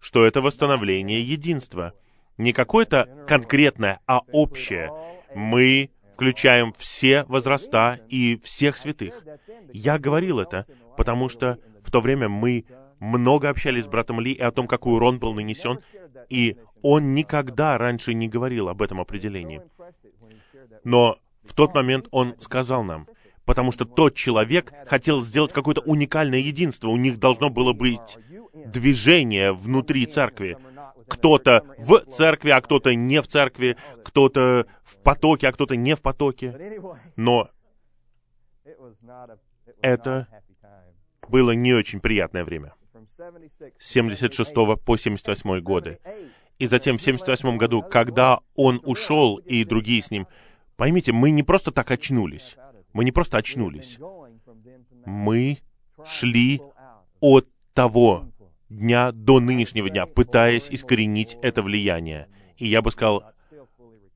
что 0.00 0.24
это 0.24 0.40
восстановление 0.40 1.22
единства. 1.22 1.94
Не 2.38 2.52
какое-то 2.52 3.24
конкретное, 3.26 4.00
а 4.06 4.20
общее. 4.32 4.92
Мы 5.34 5.90
включаем 6.16 6.72
все 6.78 7.24
возраста 7.24 8.00
и 8.08 8.40
всех 8.42 8.78
святых. 8.78 9.22
Я 9.74 9.98
говорил 9.98 10.40
это, 10.40 10.66
потому 10.96 11.28
что 11.28 11.58
в 11.84 11.90
то 11.90 12.00
время 12.00 12.30
мы 12.30 12.64
много 13.00 13.50
общались 13.50 13.84
с 13.84 13.88
братом 13.88 14.18
Ли 14.18 14.32
и 14.32 14.40
о 14.40 14.50
том, 14.50 14.66
какой 14.66 14.94
урон 14.94 15.18
был 15.18 15.34
нанесен, 15.34 15.80
и 16.30 16.56
он 16.80 17.14
никогда 17.14 17.76
раньше 17.76 18.14
не 18.14 18.28
говорил 18.28 18.70
об 18.70 18.80
этом 18.80 18.98
определении. 18.98 19.60
Но 20.84 21.18
в 21.44 21.52
тот 21.52 21.74
момент 21.74 22.08
он 22.10 22.34
сказал 22.40 22.82
нам, 22.82 23.08
потому 23.44 23.70
что 23.70 23.84
тот 23.84 24.14
человек 24.14 24.72
хотел 24.86 25.20
сделать 25.20 25.52
какое-то 25.52 25.82
уникальное 25.82 26.38
единство, 26.38 26.88
у 26.88 26.96
них 26.96 27.18
должно 27.18 27.50
было 27.50 27.74
быть 27.74 28.16
движение 28.54 29.52
внутри 29.52 30.06
церкви. 30.06 30.56
Кто-то 31.08 31.64
в 31.78 32.00
церкви, 32.10 32.50
а 32.50 32.60
кто-то 32.60 32.94
не 32.94 33.22
в 33.22 33.26
церкви, 33.26 33.76
кто-то 34.04 34.66
в 34.82 34.98
потоке, 34.98 35.48
а 35.48 35.52
кто-то 35.52 35.76
не 35.76 35.94
в 35.94 36.02
потоке. 36.02 36.56
Но 37.16 37.48
это 39.80 40.28
было 41.28 41.52
не 41.52 41.74
очень 41.74 42.00
приятное 42.00 42.44
время. 42.44 42.74
С 43.78 43.90
76 43.90 44.54
по 44.54 44.96
78 44.96 45.60
годы. 45.60 45.98
И 46.58 46.66
затем 46.66 46.96
в 46.96 47.02
78 47.02 47.56
году, 47.56 47.82
когда 47.82 48.40
он 48.54 48.80
ушел 48.84 49.36
и 49.36 49.64
другие 49.64 50.02
с 50.02 50.10
ним, 50.10 50.26
поймите, 50.76 51.12
мы 51.12 51.30
не 51.30 51.42
просто 51.42 51.70
так 51.70 51.90
очнулись. 51.90 52.56
Мы 52.92 53.04
не 53.04 53.12
просто 53.12 53.36
очнулись. 53.36 53.98
Мы 55.04 55.58
шли 56.04 56.60
от 57.20 57.48
того 57.74 58.26
дня 58.68 59.12
до 59.12 59.40
нынешнего 59.40 59.90
дня, 59.90 60.06
пытаясь 60.06 60.68
искоренить 60.70 61.36
это 61.42 61.62
влияние. 61.62 62.28
И 62.56 62.66
я 62.66 62.82
бы 62.82 62.90
сказал, 62.90 63.24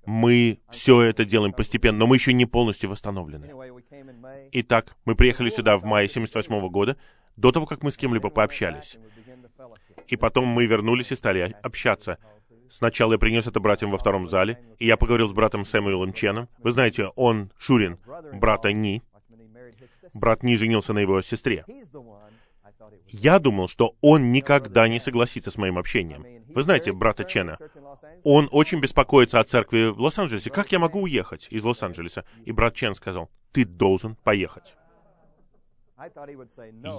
мы 0.06 0.60
все 0.70 1.02
это 1.02 1.24
делаем 1.24 1.52
постепенно, 1.52 1.98
но 1.98 2.06
мы 2.06 2.16
еще 2.16 2.32
не 2.32 2.46
полностью 2.46 2.90
восстановлены. 2.90 3.50
Итак, 4.52 4.96
мы 5.04 5.14
приехали 5.14 5.50
сюда 5.50 5.76
в 5.76 5.84
мае 5.84 6.08
78 6.08 6.68
года, 6.68 6.96
до 7.36 7.52
того, 7.52 7.66
как 7.66 7.82
мы 7.82 7.90
с 7.90 7.96
кем-либо 7.96 8.30
пообщались. 8.30 8.96
И 10.08 10.16
потом 10.16 10.46
мы 10.46 10.66
вернулись 10.66 11.12
и 11.12 11.16
стали 11.16 11.54
общаться. 11.62 12.18
Сначала 12.70 13.12
я 13.12 13.18
принес 13.18 13.46
это 13.46 13.60
братьям 13.60 13.90
во 13.90 13.98
втором 13.98 14.26
зале, 14.26 14.58
и 14.78 14.86
я 14.86 14.96
поговорил 14.96 15.28
с 15.28 15.32
братом 15.32 15.64
Сэмюэлом 15.64 16.12
Ченом. 16.12 16.48
Вы 16.58 16.72
знаете, 16.72 17.08
он 17.16 17.52
Шурин, 17.58 17.98
брата 18.32 18.72
Ни. 18.72 19.02
брат 20.14 20.42
Ни 20.42 20.56
женился 20.56 20.92
на 20.92 21.00
его 21.00 21.20
сестре. 21.22 21.64
Я 23.06 23.38
думал, 23.38 23.68
что 23.68 23.96
он 24.00 24.32
никогда 24.32 24.88
не 24.88 25.00
согласится 25.00 25.50
с 25.50 25.56
моим 25.56 25.78
общением. 25.78 26.24
Вы 26.54 26.62
знаете 26.62 26.92
брата 26.92 27.24
Чена? 27.24 27.58
Он 28.24 28.48
очень 28.50 28.80
беспокоится 28.80 29.40
о 29.40 29.44
церкви 29.44 29.88
в 29.88 30.00
Лос-Анджелесе. 30.00 30.50
Как 30.50 30.72
я 30.72 30.78
могу 30.78 31.02
уехать 31.02 31.46
из 31.50 31.64
Лос-Анджелеса? 31.64 32.24
И 32.44 32.52
брат 32.52 32.74
Чен 32.74 32.94
сказал, 32.94 33.30
ты 33.52 33.64
должен 33.64 34.16
поехать. 34.16 34.74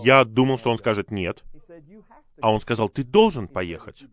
Я 0.04 0.26
думал, 0.26 0.58
что 0.60 0.70
он 0.70 0.78
скажет 0.78 1.10
нет, 1.10 1.44
а 2.40 2.52
он 2.52 2.60
сказал, 2.60 2.88
ты 2.88 3.04
должен 3.04 3.48
поехать. 3.48 4.04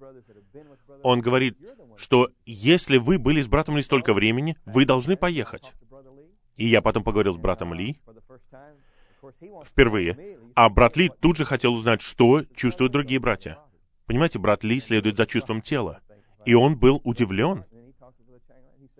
Он 1.03 1.21
говорит, 1.21 1.59
что 1.97 2.31
если 2.47 2.97
вы 2.97 3.19
были 3.19 3.43
с 3.43 3.49
братом 3.49 3.77
Ли 3.77 3.83
столько 3.83 4.15
времени, 4.15 4.57
вы 4.65 4.87
должны 4.87 5.17
поехать. 5.17 5.73
И 6.57 6.67
я 6.67 6.81
потом 6.81 7.05
поговорил 7.05 7.35
с 7.35 7.39
братом 7.39 7.75
Ли, 7.75 8.01
впервые, 9.65 10.39
а 10.55 10.69
брат 10.69 10.97
Ли 10.97 11.11
тут 11.21 11.37
же 11.37 11.45
хотел 11.45 11.75
узнать, 11.75 12.01
что 12.01 12.45
чувствуют 12.55 12.93
другие 12.93 13.21
братья. 13.21 13.59
Понимаете, 14.07 14.39
брат 14.39 14.65
Ли 14.65 14.81
следует 14.81 15.17
за 15.17 15.27
чувством 15.27 15.61
тела. 15.61 16.01
И 16.45 16.55
он 16.55 16.79
был 16.79 17.01
удивлен. 17.05 17.65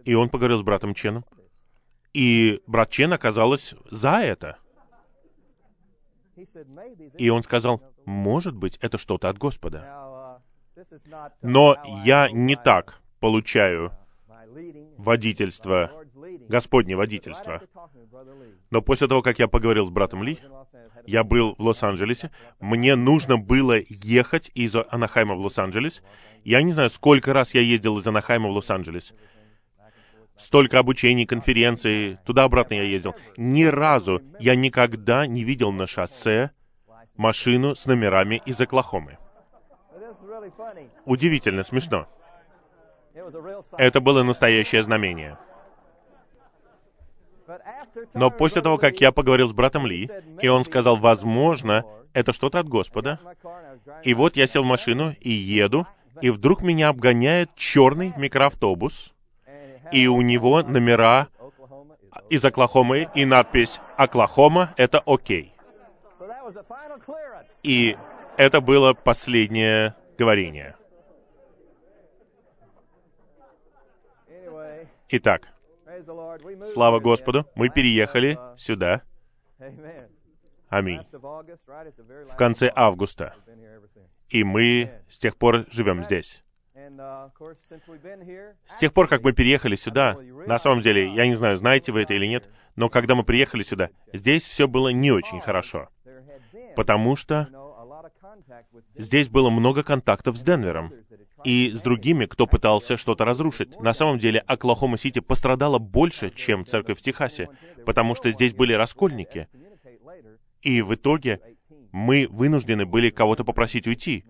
И 0.05 0.15
он 0.15 0.29
поговорил 0.29 0.59
с 0.59 0.63
братом 0.63 0.95
Ченом. 0.95 1.25
И 2.13 2.63
брат 2.67 2.91
Чен 2.91 3.13
оказалось 3.13 3.75
за 3.91 4.21
это. 4.21 4.59
И 7.17 7.29
он 7.31 7.43
сказал, 7.43 7.83
может 8.05 8.55
быть, 8.55 8.77
это 8.81 8.99
что-то 8.99 9.29
от 9.29 9.39
Господа. 9.39 10.41
Но 11.43 11.77
я 12.05 12.31
не 12.31 12.57
так 12.57 13.01
получаю 13.21 13.93
водительство, 14.97 15.91
Господне 16.49 16.97
водительство. 16.97 17.63
Но 18.71 18.83
после 18.83 19.09
того, 19.09 19.23
как 19.23 19.39
я 19.39 19.49
поговорил 19.49 19.87
с 19.87 19.91
братом 19.91 20.23
Ли, 20.23 20.39
я 21.07 21.25
был 21.25 21.55
в 21.59 21.63
Лос-Анджелесе, 21.63 22.31
мне 22.61 22.97
нужно 22.97 23.39
было 23.39 23.77
ехать 23.89 24.51
из 24.55 24.75
Анахайма 24.75 25.35
в 25.35 25.41
Лос-Анджелес. 25.41 26.03
Я 26.45 26.63
не 26.63 26.73
знаю, 26.73 26.91
сколько 26.91 27.33
раз 27.33 27.55
я 27.55 27.61
ездил 27.61 27.99
из 27.99 28.07
Анахайма 28.07 28.49
в 28.49 28.53
Лос-Анджелес. 28.53 29.15
Столько 30.37 30.79
обучений, 30.79 31.27
конференций, 31.27 32.19
туда-обратно 32.25 32.75
я 32.75 32.85
ездил. 32.85 33.17
Ни 33.37 33.65
разу 33.65 34.23
я 34.39 34.55
никогда 34.55 35.27
не 35.27 35.43
видел 35.43 35.73
на 35.73 35.87
шоссе 35.87 36.53
машину 37.17 37.75
с 37.75 37.87
номерами 37.87 38.41
из 38.47 38.61
Оклахомы. 38.61 39.19
Удивительно 41.05 41.65
смешно. 41.65 42.07
Это 43.77 44.01
было 44.01 44.23
настоящее 44.23 44.83
знамение. 44.83 45.37
Но 48.15 48.31
после 48.31 48.63
того, 48.63 48.79
как 48.79 49.01
я 49.01 49.13
поговорил 49.13 49.49
с 49.49 49.53
братом 49.53 49.87
Ли, 49.87 50.11
и 50.41 50.49
он 50.49 50.65
сказал, 50.65 50.97
возможно, 50.97 51.85
это 52.13 52.33
что-то 52.33 52.61
от 52.61 52.69
Господа, 52.69 53.19
и 54.03 54.15
вот 54.15 54.37
я 54.37 54.47
сел 54.47 54.63
в 54.63 54.67
машину 54.67 55.15
и 55.21 55.31
еду, 55.31 55.87
и 56.21 56.31
вдруг 56.31 56.63
меня 56.63 56.89
обгоняет 56.89 57.55
черный 57.55 58.13
микроавтобус, 58.17 59.13
и 59.93 60.07
у 60.07 60.21
него 60.21 60.63
номера 60.63 61.29
из 62.29 62.45
Оклахомы 62.45 63.09
и 63.15 63.25
надпись 63.25 63.81
«Оклахома— 63.97 64.75
это 64.77 65.03
окей». 65.07 65.55
И 67.63 67.97
это 68.37 68.61
было 68.61 68.95
последнее 68.95 69.95
говорение. 70.17 70.75
Итак, 75.11 75.49
слава 76.73 77.01
Господу, 77.01 77.47
мы 77.55 77.69
переехали 77.69 78.39
сюда. 78.57 79.03
Аминь. 80.69 81.01
В 81.13 82.37
конце 82.37 82.71
августа. 82.75 83.35
И 84.29 84.45
мы 84.45 85.03
с 85.09 85.19
тех 85.19 85.37
пор 85.37 85.67
живем 85.71 86.05
здесь. 86.05 86.43
С 88.69 88.77
тех 88.79 88.93
пор, 88.93 89.09
как 89.09 89.23
мы 89.23 89.33
переехали 89.33 89.75
сюда, 89.75 90.17
на 90.47 90.59
самом 90.59 90.81
деле, 90.81 91.13
я 91.15 91.27
не 91.27 91.35
знаю, 91.35 91.57
знаете 91.57 91.93
вы 91.93 92.03
это 92.03 92.15
или 92.15 92.27
нет, 92.27 92.49
но 92.77 92.89
когда 92.89 93.15
мы 93.15 93.25
приехали 93.25 93.63
сюда, 93.63 93.91
здесь 94.13 94.45
все 94.45 94.69
было 94.69 94.89
не 94.89 95.11
очень 95.11 95.41
хорошо 95.41 95.89
потому 96.79 97.17
что 97.17 97.49
здесь 98.95 99.29
было 99.29 99.51
много 99.51 99.83
контактов 99.83 100.37
с 100.37 100.43
Денвером 100.43 100.93
и 101.45 101.73
с 101.73 101.81
другими, 101.81 102.27
кто 102.27 102.47
пытался 102.47 102.97
что-то 102.97 103.25
разрушить. 103.25 103.79
На 103.81 103.95
самом 103.95 104.19
деле, 104.19 104.41
Оклахома-Сити 104.41 105.21
пострадала 105.21 105.79
больше, 105.79 106.31
чем 106.31 106.67
церковь 106.67 106.99
в 106.99 107.03
Техасе, 107.03 107.49
потому 107.87 108.15
что 108.15 108.31
здесь 108.31 108.55
были 108.55 108.73
раскольники. 108.73 109.49
И 110.63 110.83
в 110.83 110.95
итоге 110.95 111.41
мы 111.93 112.27
вынуждены 112.31 112.87
были 112.87 113.11
кого-то 113.11 113.45
попросить 113.45 113.87
уйти. 113.87 114.25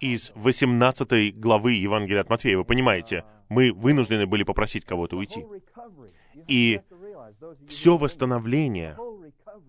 Из 0.00 0.32
18 0.34 1.38
главы 1.38 1.72
Евангелия 1.72 2.22
от 2.22 2.30
Матфея, 2.30 2.56
вы 2.56 2.64
понимаете, 2.64 3.24
мы 3.48 3.72
вынуждены 3.72 4.26
были 4.26 4.42
попросить 4.42 4.84
кого-то 4.84 5.16
уйти. 5.16 5.44
И 6.48 6.80
все 7.68 7.96
восстановление, 7.96 8.96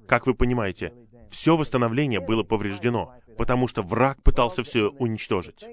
как 0.07 0.27
вы 0.27 0.33
понимаете, 0.33 0.93
все 1.29 1.57
восстановление 1.57 2.19
было 2.19 2.43
повреждено, 2.43 3.13
потому 3.37 3.67
что 3.67 3.83
враг 3.83 4.21
пытался 4.23 4.63
все 4.63 4.89
уничтожить. 4.89 5.65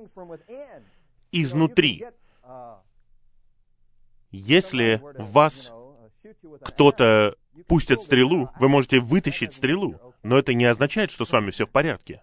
Изнутри. 1.36 2.06
Если 4.30 5.02
вас 5.18 5.72
кто-то 6.62 7.34
пустит 7.66 8.00
стрелу, 8.00 8.50
вы 8.60 8.68
можете 8.68 9.00
вытащить 9.00 9.52
стрелу, 9.52 10.00
но 10.22 10.38
это 10.38 10.54
не 10.54 10.64
означает, 10.64 11.10
что 11.10 11.24
с 11.24 11.32
вами 11.32 11.50
все 11.50 11.66
в 11.66 11.70
порядке. 11.70 12.22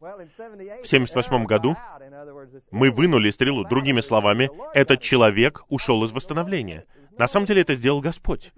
В 0.00 0.04
1978 0.04 1.44
году 1.44 1.76
мы 2.72 2.90
вынули 2.90 3.30
стрелу. 3.30 3.64
Другими 3.64 4.00
словами, 4.00 4.50
этот 4.74 5.00
человек 5.00 5.62
ушел 5.68 6.02
из 6.02 6.10
восстановления. 6.10 6.84
На 7.16 7.28
самом 7.28 7.46
деле 7.46 7.62
это 7.62 7.74
сделал 7.74 8.00
Господь. 8.00 8.52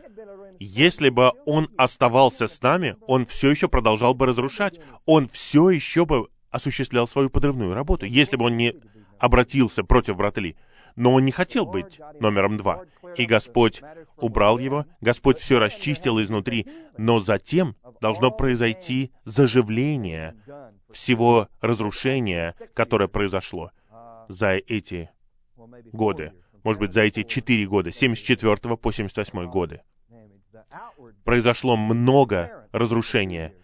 Если 0.61 1.11
бы 1.11 1.33
он 1.45 1.69
оставался 1.77 2.47
с 2.47 2.63
нами, 2.63 2.97
он 3.07 3.27
все 3.27 3.51
еще 3.51 3.69
продолжал 3.69 4.15
бы 4.15 4.27
разрушать. 4.27 4.81
Он 5.05 5.29
все 5.29 5.69
еще 5.69 6.07
бы 6.07 6.29
осуществлял 6.53 7.09
свою 7.09 7.31
подрывную 7.31 7.75
работу, 7.75 8.07
если 8.07 8.37
бы 8.37 8.45
он 8.45 8.57
не 8.57 8.75
обратился 9.19 9.83
против 9.83 10.17
брата 10.17 10.41
Ли. 10.41 10.57
Но 10.95 11.15
он 11.15 11.25
не 11.25 11.33
хотел 11.33 11.65
быть 11.65 11.99
номером 12.21 12.59
два. 12.59 12.85
И 13.17 13.25
Господь 13.25 13.83
убрал 14.19 14.59
его, 14.59 14.85
Господь 15.01 15.39
все 15.39 15.59
расчистил 15.59 16.21
изнутри, 16.21 16.67
но 16.99 17.19
затем 17.19 17.77
должно 18.01 18.31
произойти 18.31 19.11
заживление 19.25 20.37
всего 20.91 21.49
разрушения, 21.63 22.55
которое 22.75 23.09
произошло 23.09 23.71
за 24.29 24.51
эти 24.51 25.11
годы. 25.93 26.33
Может 26.63 26.81
быть, 26.81 26.93
за 26.93 27.03
эти 27.03 27.23
четыре 27.23 27.67
года, 27.67 27.91
74 27.91 28.77
по 28.77 28.93
78 28.93 29.51
годы 29.51 29.81
произошло 31.25 31.77
много 31.77 32.69
разрушения. 32.73 33.55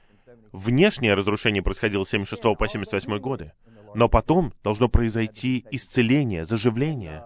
Внешнее 0.52 1.14
разрушение 1.14 1.62
происходило 1.62 2.04
с 2.04 2.10
76 2.10 2.42
по 2.56 2.68
78 2.68 3.18
годы, 3.18 3.52
но 3.94 4.08
потом 4.08 4.52
должно 4.62 4.88
произойти 4.88 5.64
исцеление, 5.70 6.44
заживление. 6.44 7.24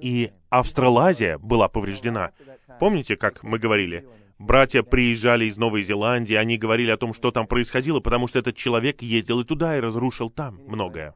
И 0.00 0.30
Австралазия 0.50 1.38
была 1.38 1.68
повреждена. 1.68 2.32
Помните, 2.80 3.16
как 3.16 3.42
мы 3.42 3.58
говорили? 3.58 4.06
Братья 4.38 4.82
приезжали 4.82 5.46
из 5.46 5.56
Новой 5.56 5.82
Зеландии, 5.82 6.34
они 6.34 6.58
говорили 6.58 6.90
о 6.90 6.98
том, 6.98 7.14
что 7.14 7.30
там 7.30 7.46
происходило, 7.46 8.00
потому 8.00 8.28
что 8.28 8.38
этот 8.38 8.54
человек 8.56 9.00
ездил 9.00 9.40
и 9.40 9.44
туда 9.44 9.78
и 9.78 9.80
разрушил 9.80 10.28
там 10.28 10.60
многое. 10.66 11.14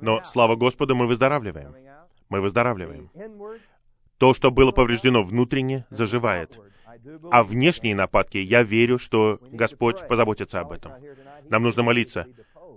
Но, 0.00 0.22
слава 0.24 0.56
Господу, 0.56 0.94
мы 0.94 1.06
выздоравливаем. 1.06 1.74
Мы 2.28 2.40
выздоравливаем. 2.40 3.10
То, 4.18 4.34
что 4.34 4.50
было 4.50 4.72
повреждено 4.72 5.22
внутренне, 5.22 5.86
заживает. 5.88 6.60
А 7.30 7.44
внешние 7.44 7.94
нападки, 7.94 8.38
я 8.38 8.62
верю, 8.62 8.98
что 8.98 9.38
Господь 9.50 10.06
позаботится 10.08 10.60
об 10.60 10.72
этом. 10.72 10.92
Нам 11.48 11.62
нужно 11.62 11.82
молиться. 11.82 12.26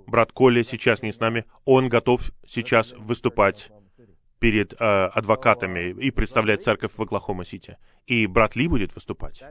Брат 0.07 0.31
Коля 0.31 0.63
сейчас 0.63 1.01
не 1.01 1.11
с 1.11 1.19
нами. 1.19 1.45
Он 1.65 1.89
готов 1.89 2.31
сейчас 2.45 2.93
выступать 2.93 3.71
перед 4.39 4.73
э, 4.73 4.75
адвокатами 4.75 5.91
и 5.91 6.11
представлять 6.11 6.61
церковь 6.63 6.91
в 6.91 7.01
Оклахома-Сити. 7.01 7.77
И 8.07 8.27
брат 8.27 8.57
Ли 8.57 8.67
будет 8.67 8.93
выступать. 8.93 9.41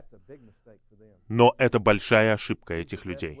Но 1.27 1.55
это 1.57 1.79
большая 1.79 2.35
ошибка 2.35 2.75
этих 2.75 3.05
людей. 3.05 3.39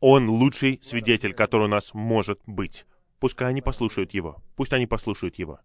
Он 0.00 0.28
лучший 0.28 0.78
свидетель, 0.82 1.32
который 1.32 1.64
у 1.64 1.68
нас 1.68 1.94
может 1.94 2.40
быть. 2.46 2.84
Пускай 3.18 3.48
они 3.48 3.62
послушают 3.62 4.12
его. 4.12 4.42
Пусть 4.56 4.72
они 4.72 4.86
послушают 4.86 5.36
его. 5.36 5.60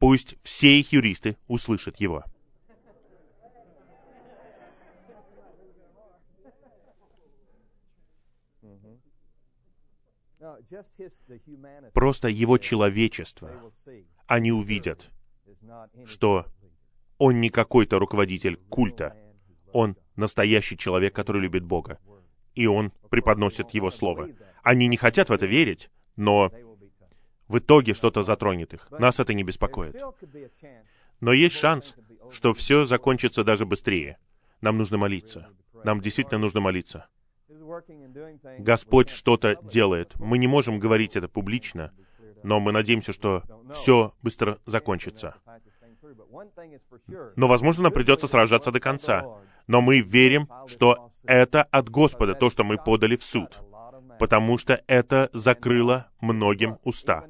Пусть 0.00 0.36
все 0.42 0.80
их 0.80 0.92
юристы 0.92 1.36
услышат 1.46 1.96
его. 1.98 2.24
Просто 11.92 12.28
его 12.28 12.58
человечество. 12.58 13.72
Они 14.26 14.52
увидят, 14.52 15.10
что 16.06 16.46
Он 17.18 17.40
не 17.40 17.50
какой-то 17.50 17.98
руководитель 17.98 18.56
культа. 18.68 19.16
Он 19.72 19.96
настоящий 20.16 20.76
человек, 20.76 21.14
который 21.14 21.40
любит 21.40 21.64
Бога. 21.64 21.98
И 22.54 22.66
он 22.66 22.92
преподносит 23.10 23.70
Его 23.70 23.90
Слово. 23.90 24.28
Они 24.62 24.86
не 24.86 24.96
хотят 24.96 25.28
в 25.28 25.32
это 25.32 25.46
верить, 25.46 25.90
но 26.16 26.52
в 27.48 27.58
итоге 27.58 27.94
что-то 27.94 28.22
затронет 28.22 28.74
их. 28.74 28.90
Нас 28.90 29.20
это 29.20 29.34
не 29.34 29.44
беспокоит. 29.44 29.96
Но 31.20 31.32
есть 31.32 31.56
шанс, 31.56 31.94
что 32.30 32.52
все 32.54 32.84
закончится 32.84 33.44
даже 33.44 33.64
быстрее. 33.64 34.18
Нам 34.60 34.78
нужно 34.78 34.98
молиться. 34.98 35.48
Нам 35.84 36.00
действительно 36.00 36.38
нужно 36.38 36.60
молиться. 36.60 37.08
Господь 38.58 39.10
что-то 39.10 39.56
делает. 39.62 40.14
Мы 40.18 40.38
не 40.38 40.46
можем 40.46 40.78
говорить 40.78 41.16
это 41.16 41.28
публично, 41.28 41.92
но 42.42 42.60
мы 42.60 42.72
надеемся, 42.72 43.12
что 43.12 43.42
все 43.72 44.14
быстро 44.22 44.58
закончится. 44.66 45.36
Но, 47.36 47.48
возможно, 47.48 47.84
нам 47.84 47.92
придется 47.92 48.26
сражаться 48.26 48.70
до 48.70 48.80
конца. 48.80 49.24
Но 49.66 49.80
мы 49.80 50.00
верим, 50.00 50.48
что 50.66 51.12
это 51.24 51.62
от 51.62 51.88
Господа, 51.88 52.34
то, 52.34 52.50
что 52.50 52.64
мы 52.64 52.78
подали 52.78 53.16
в 53.16 53.24
суд. 53.24 53.60
Потому 54.18 54.58
что 54.58 54.82
это 54.86 55.30
закрыло 55.32 56.10
многим 56.20 56.78
уста. 56.84 57.24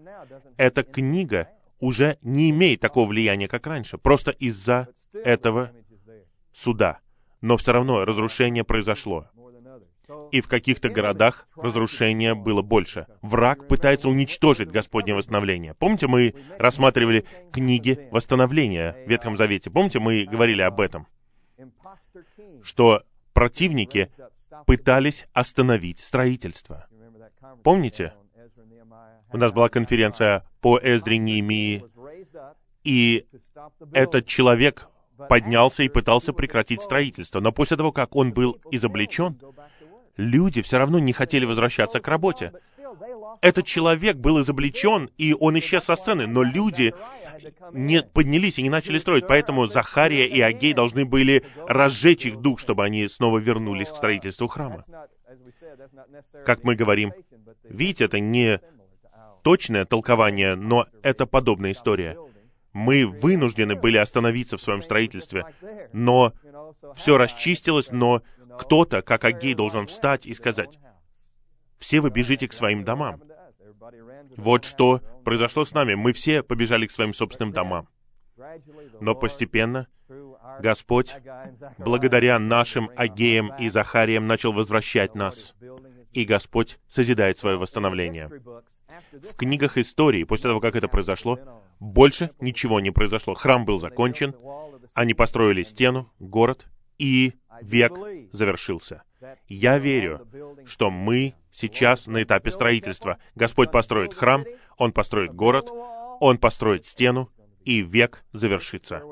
Эта 0.57 0.83
книга 0.83 1.49
уже 1.81 2.19
не 2.23 2.51
имеет 2.51 2.81
такого 2.81 3.09
влияния, 3.09 3.49
как 3.49 3.67
раньше, 3.67 3.99
просто 3.99 4.31
из-за 4.31 4.89
этого 5.13 5.73
суда. 6.53 7.01
Но 7.41 7.57
все 7.57 7.73
равно 7.73 8.05
разрушение 8.05 8.65
произошло 8.65 9.27
и 10.31 10.41
в 10.41 10.49
каких-то 10.49 10.89
городах 10.89 11.47
разрушение 11.57 12.35
было 12.35 12.63
больше. 12.63 13.07
Враг 13.23 13.69
пытается 13.69 14.09
уничтожить 14.09 14.71
Господнее 14.71 15.15
восстановление. 15.15 15.75
Помните, 15.75 16.07
мы 16.07 16.35
рассматривали 16.59 17.25
книги 17.53 18.09
восстановления 18.11 18.97
в 19.07 19.09
Ветхом 19.09 19.37
Завете? 19.37 19.71
Помните, 19.71 20.01
мы 20.01 20.25
говорили 20.25 20.63
об 20.63 20.81
этом? 20.81 21.07
Что 22.63 23.03
противники 23.33 24.11
пытались 24.67 25.27
остановить 25.33 25.99
строительство. 25.99 26.87
Помните? 27.63 28.15
У 29.33 29.39
нас 29.39 29.53
была 29.53 29.69
конференция 29.69 30.45
по 30.61 30.79
Эздре 30.79 31.17
Неемии, 31.17 31.85
и 32.85 33.27
этот 33.93 34.27
человек 34.27 34.89
поднялся 35.29 35.83
и 35.83 35.89
пытался 35.89 36.33
прекратить 36.33 36.83
строительство. 36.83 37.41
Но 37.41 37.53
после 37.53 37.77
того, 37.77 37.93
как 37.93 38.15
он 38.17 38.33
был 38.33 38.61
изобличен, 38.71 39.39
люди 40.17 40.63
все 40.63 40.79
равно 40.79 40.99
не 40.99 41.13
хотели 41.13 41.45
возвращаться 41.45 42.01
к 42.01 42.09
работе. 42.09 42.53
Этот 43.41 43.67
человек 43.67 44.17
был 44.17 44.41
изобличен, 44.41 45.11
и 45.17 45.35
он 45.39 45.59
исчез 45.59 45.85
со 45.85 45.97
сцены, 45.97 46.27
но 46.27 46.43
люди 46.43 46.95
не 47.73 48.03
поднялись 48.03 48.59
и 48.59 48.63
не 48.63 48.71
начали 48.71 48.99
строить, 48.99 49.27
поэтому 49.27 49.67
Захария 49.67 50.27
и 50.27 50.41
Агей 50.41 50.75
должны 50.75 51.05
были 51.05 51.45
разжечь 51.67 52.27
их 52.27 52.37
дух, 52.37 52.61
чтобы 52.61 52.85
они 52.85 53.09
снова 53.09 53.39
вернулись 53.39 53.89
к 53.89 53.97
строительству 53.97 54.49
храма. 54.49 54.85
Как 56.45 56.63
мы 56.65 56.75
говорим, 56.75 57.13
видите, 57.65 58.05
это 58.05 58.21
не 58.21 58.61
точное 59.43 59.85
толкование, 59.85 60.55
но 60.55 60.87
это 61.03 61.27
подобная 61.27 61.73
история. 61.73 62.17
Мы 62.73 63.07
вынуждены 63.07 63.77
были 63.77 63.99
остановиться 63.99 64.57
в 64.57 64.63
своем 64.63 64.83
строительстве, 64.83 65.45
но 65.93 66.33
все 66.95 67.19
расчистилось, 67.19 67.91
но 67.91 68.23
кто-то, 68.59 69.03
как 69.03 69.25
Агей, 69.25 69.55
должен 69.55 69.87
встать 69.87 70.27
и 70.27 70.35
сказать, 70.35 70.79
«Все 71.79 72.01
вы 72.01 72.11
бежите 72.11 72.49
к 72.49 72.53
своим 72.53 72.85
домам». 72.85 73.21
Вот 74.37 74.65
что 74.65 75.01
произошло 75.25 75.65
с 75.65 75.75
нами. 75.75 75.95
Мы 75.95 76.13
все 76.13 76.43
побежали 76.43 76.87
к 76.87 76.91
своим 76.91 77.13
собственным 77.13 77.53
домам. 77.53 77.89
Но 79.01 79.15
постепенно 79.15 79.89
Господь, 80.61 81.15
благодаря 81.79 82.39
нашим 82.39 82.91
Агеям 82.97 83.53
и 83.59 83.69
Захариям, 83.69 84.27
начал 84.27 84.53
возвращать 84.53 85.15
нас. 85.15 85.55
И 86.13 86.25
Господь 86.25 86.79
созидает 86.89 87.39
свое 87.39 87.57
восстановление. 87.57 88.31
В 89.11 89.37
книгах 89.37 89.79
истории, 89.79 90.25
после 90.25 90.51
того, 90.51 90.61
как 90.61 90.77
это 90.77 90.89
произошло, 90.89 91.39
больше 91.81 92.31
ничего 92.41 92.81
не 92.81 92.91
произошло. 92.91 93.35
Храм 93.35 93.65
был 93.65 93.79
закончен, 93.79 94.35
они 94.95 95.15
построили 95.15 95.63
стену, 95.63 96.13
город, 96.19 96.67
и 96.99 97.35
век 97.63 97.93
завершился. 98.33 99.03
Я 99.49 99.79
верю, 99.79 100.27
что 100.67 100.91
мы 100.91 101.35
сейчас 101.53 102.07
на 102.07 102.23
этапе 102.23 102.51
строительства. 102.51 103.19
Господь 103.35 103.71
построит 103.71 104.15
храм, 104.15 104.45
Он 104.79 104.93
построит 104.93 105.35
город, 105.35 105.71
Он 106.21 106.39
построит 106.39 106.87
стену, 106.87 107.31
и 107.65 107.81
век 107.81 108.25
завершится. 108.33 109.03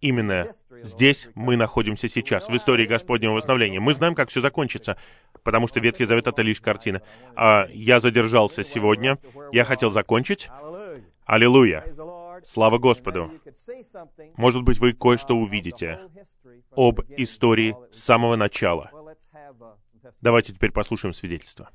Именно 0.00 0.54
здесь 0.82 1.28
мы 1.34 1.56
находимся 1.56 2.08
сейчас, 2.08 2.48
в 2.48 2.56
истории 2.56 2.86
Господнего 2.86 3.32
восстановления. 3.32 3.80
Мы 3.80 3.94
знаем, 3.94 4.14
как 4.14 4.30
все 4.30 4.40
закончится, 4.40 4.96
потому 5.42 5.66
что 5.66 5.80
Ветхий 5.80 6.06
Завет— 6.06 6.26
это 6.28 6.42
лишь 6.42 6.60
картина. 6.60 7.02
А 7.36 7.66
я 7.70 8.00
задержался 8.00 8.64
сегодня, 8.64 9.18
я 9.52 9.64
хотел 9.64 9.90
закончить. 9.90 10.48
Аллилуйя! 11.26 11.84
Слава 12.44 12.78
Господу! 12.78 13.30
Может 14.36 14.62
быть, 14.62 14.78
вы 14.78 14.94
кое-что 14.94 15.36
увидите 15.36 16.00
об 16.74 17.00
истории 17.16 17.76
с 17.92 18.02
самого 18.02 18.36
начала. 18.36 18.90
Давайте 20.20 20.54
теперь 20.54 20.72
послушаем 20.72 21.12
свидетельство. 21.12 21.68